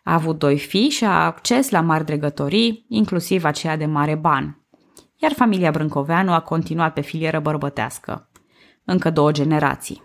a 0.04 0.14
avut 0.14 0.40
doi 0.40 0.58
fii 0.58 0.90
și 0.90 1.04
a 1.04 1.26
acces 1.26 1.70
la 1.70 1.82
mari 1.82 2.06
dregătorii, 2.06 2.86
inclusiv 2.90 3.44
aceea 3.44 3.78
de 3.78 3.86
mare 3.86 4.16
ban. 4.16 4.66
Iar 5.16 5.32
familia 5.34 5.72
Brâncoveanu 5.72 6.34
a 6.34 6.40
continuat 6.40 6.94
pe 6.94 7.02
filieră 7.02 7.40
bărbătească. 7.40 8.30
Încă 8.84 9.10
două 9.10 9.32
generații. 9.32 10.04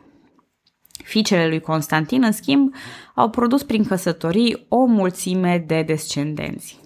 Fiicele 1.05 1.49
lui 1.49 1.61
Constantin, 1.61 2.23
în 2.23 2.33
schimb, 2.33 2.75
au 3.15 3.31
produs 3.31 3.63
prin 3.63 3.85
căsătorii 3.85 4.67
o 4.69 4.85
mulțime 4.85 5.65
de 5.67 5.83
descendenți. 5.83 6.81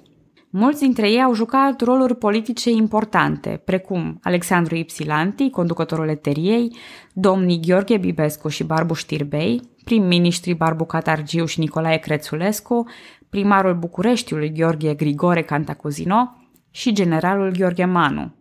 Mulți 0.57 0.81
dintre 0.81 1.11
ei 1.11 1.23
au 1.23 1.35
jucat 1.35 1.81
roluri 1.81 2.17
politice 2.17 2.71
importante, 2.71 3.63
precum 3.65 4.19
Alexandru 4.23 4.75
Ipsilanti, 4.75 5.51
conducătorul 5.51 6.09
eteriei, 6.09 6.77
domnii 7.13 7.61
Gheorghe 7.61 7.97
Bibescu 7.97 8.49
și 8.49 8.65
Barbu 8.65 8.95
Știrbei, 8.95 9.61
prim-ministrii 9.85 10.55
Barbu 10.55 10.85
Catargiu 10.85 11.45
și 11.45 11.61
Nicolae 11.61 11.97
Crețulescu, 11.97 12.89
primarul 13.31 13.75
Bucureștiului 13.75 14.53
Gheorghe 14.53 14.95
Grigore 14.95 15.43
Cantacuzino 15.43 16.37
și 16.71 16.93
generalul 16.93 17.53
Gheorghe 17.59 17.85
Manu. 17.85 18.35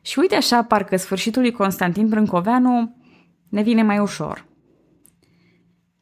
Și 0.00 0.18
uite 0.18 0.34
așa, 0.34 0.62
parcă 0.62 0.96
sfârșitul 0.96 1.42
lui 1.42 1.52
Constantin 1.52 2.08
Brâncoveanu 2.08 2.96
ne 3.48 3.62
vine 3.62 3.82
mai 3.82 3.98
ușor– 3.98 4.44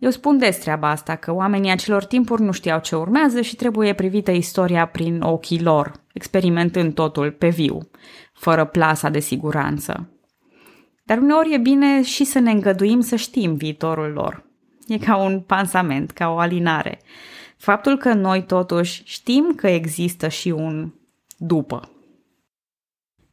eu 0.00 0.10
spun 0.10 0.38
des 0.38 0.58
treaba 0.58 0.88
asta, 0.90 1.16
că 1.16 1.32
oamenii 1.32 1.70
acelor 1.70 2.04
timpuri 2.04 2.42
nu 2.42 2.52
știau 2.52 2.80
ce 2.80 2.96
urmează 2.96 3.40
și 3.40 3.56
trebuie 3.56 3.92
privită 3.92 4.30
istoria 4.30 4.86
prin 4.86 5.20
ochii 5.20 5.62
lor, 5.62 5.92
experimentând 6.12 6.94
totul 6.94 7.30
pe 7.30 7.48
viu, 7.48 7.90
fără 8.32 8.64
plasa 8.64 9.08
de 9.08 9.18
siguranță. 9.18 10.08
Dar 11.04 11.18
uneori 11.18 11.54
e 11.54 11.58
bine 11.58 12.02
și 12.02 12.24
să 12.24 12.38
ne 12.38 12.50
îngăduim 12.50 13.00
să 13.00 13.16
știm 13.16 13.54
viitorul 13.54 14.12
lor. 14.12 14.44
E 14.86 14.98
ca 14.98 15.16
un 15.16 15.40
pansament, 15.40 16.10
ca 16.10 16.28
o 16.28 16.38
alinare. 16.38 17.00
Faptul 17.56 17.96
că 17.96 18.12
noi 18.12 18.44
totuși 18.44 19.02
știm 19.04 19.52
că 19.56 19.66
există 19.66 20.28
și 20.28 20.48
un 20.48 20.92
după. 21.36 21.90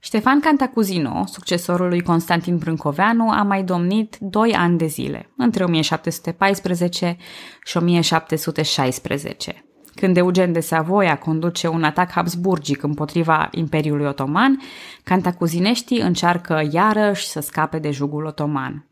Ștefan 0.07 0.39
Cantacuzino, 0.39 1.25
succesorul 1.25 1.87
lui 1.87 2.01
Constantin 2.01 2.57
Brâncoveanu, 2.57 3.29
a 3.29 3.43
mai 3.43 3.63
domnit 3.63 4.17
doi 4.19 4.53
ani 4.53 4.77
de 4.77 4.85
zile, 4.85 5.29
între 5.37 5.63
1714 5.63 7.17
și 7.63 7.77
1716. 7.77 9.65
Când 9.95 10.17
Eugen 10.17 10.51
de 10.51 10.59
Savoia 10.59 11.17
conduce 11.17 11.67
un 11.67 11.83
atac 11.83 12.11
habsburgic 12.11 12.83
împotriva 12.83 13.47
Imperiului 13.51 14.05
Otoman, 14.05 14.59
cantacuzineștii 15.03 16.01
încearcă 16.01 16.67
iarăși 16.71 17.27
să 17.27 17.39
scape 17.39 17.79
de 17.79 17.91
jugul 17.91 18.25
otoman. 18.25 18.87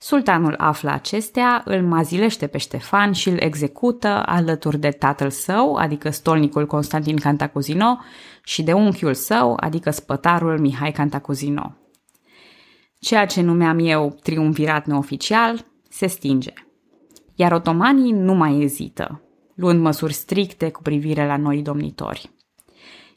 Sultanul 0.00 0.54
află 0.58 0.90
acestea, 0.90 1.62
îl 1.64 1.82
mazilește 1.82 2.46
pe 2.46 2.58
Ștefan 2.58 3.12
și 3.12 3.28
îl 3.28 3.38
execută 3.40 4.22
alături 4.26 4.78
de 4.78 4.90
tatăl 4.90 5.30
său, 5.30 5.74
adică 5.74 6.10
stolnicul 6.10 6.66
Constantin 6.66 7.16
Cantacuzino, 7.16 7.98
și 8.48 8.62
de 8.62 8.72
unchiul 8.72 9.14
său, 9.14 9.56
adică 9.60 9.90
spătarul 9.90 10.58
Mihai 10.58 10.92
Cantacuzino. 10.92 11.74
Ceea 12.98 13.26
ce 13.26 13.40
numeam 13.40 13.78
eu 13.78 14.18
triumvirat 14.22 14.86
neoficial 14.86 15.66
se 15.88 16.06
stinge. 16.06 16.52
Iar 17.34 17.52
otomanii 17.52 18.12
nu 18.12 18.34
mai 18.34 18.60
ezită, 18.60 19.22
luând 19.54 19.80
măsuri 19.80 20.12
stricte 20.12 20.70
cu 20.70 20.82
privire 20.82 21.26
la 21.26 21.36
noi 21.36 21.62
domnitori. 21.62 22.30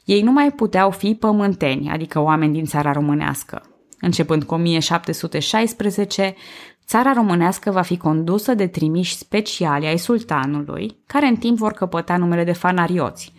Ei 0.04 0.22
nu 0.22 0.32
mai 0.32 0.50
puteau 0.50 0.90
fi 0.90 1.14
pământeni, 1.14 1.90
adică 1.90 2.20
oameni 2.20 2.52
din 2.52 2.64
țara 2.64 2.92
românească. 2.92 3.62
Începând 4.00 4.44
cu 4.44 4.54
1716, 4.54 6.34
Țara 6.86 7.12
românească 7.12 7.70
va 7.70 7.82
fi 7.82 7.96
condusă 7.96 8.54
de 8.54 8.66
trimiși 8.66 9.16
speciali 9.16 9.86
ai 9.86 9.98
sultanului, 9.98 10.96
care 11.06 11.26
în 11.26 11.36
timp 11.36 11.58
vor 11.58 11.72
căpăta 11.72 12.16
numele 12.16 12.44
de 12.44 12.52
fanarioți, 12.52 13.32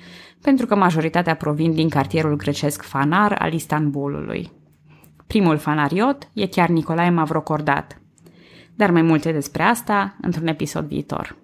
pentru 0.43 0.65
că 0.65 0.75
majoritatea 0.75 1.35
provin 1.35 1.73
din 1.73 1.89
cartierul 1.89 2.35
grecesc 2.35 2.81
Fanar 2.81 3.35
al 3.39 3.53
Istanbulului. 3.53 4.51
Primul 5.27 5.57
fanariot 5.57 6.29
e 6.33 6.47
chiar 6.47 6.69
Nicolae 6.69 7.09
Mavrocordat. 7.09 8.01
Dar 8.75 8.91
mai 8.91 9.01
multe 9.01 9.31
despre 9.31 9.63
asta 9.63 10.15
într-un 10.21 10.47
episod 10.47 10.85
viitor. 10.85 11.35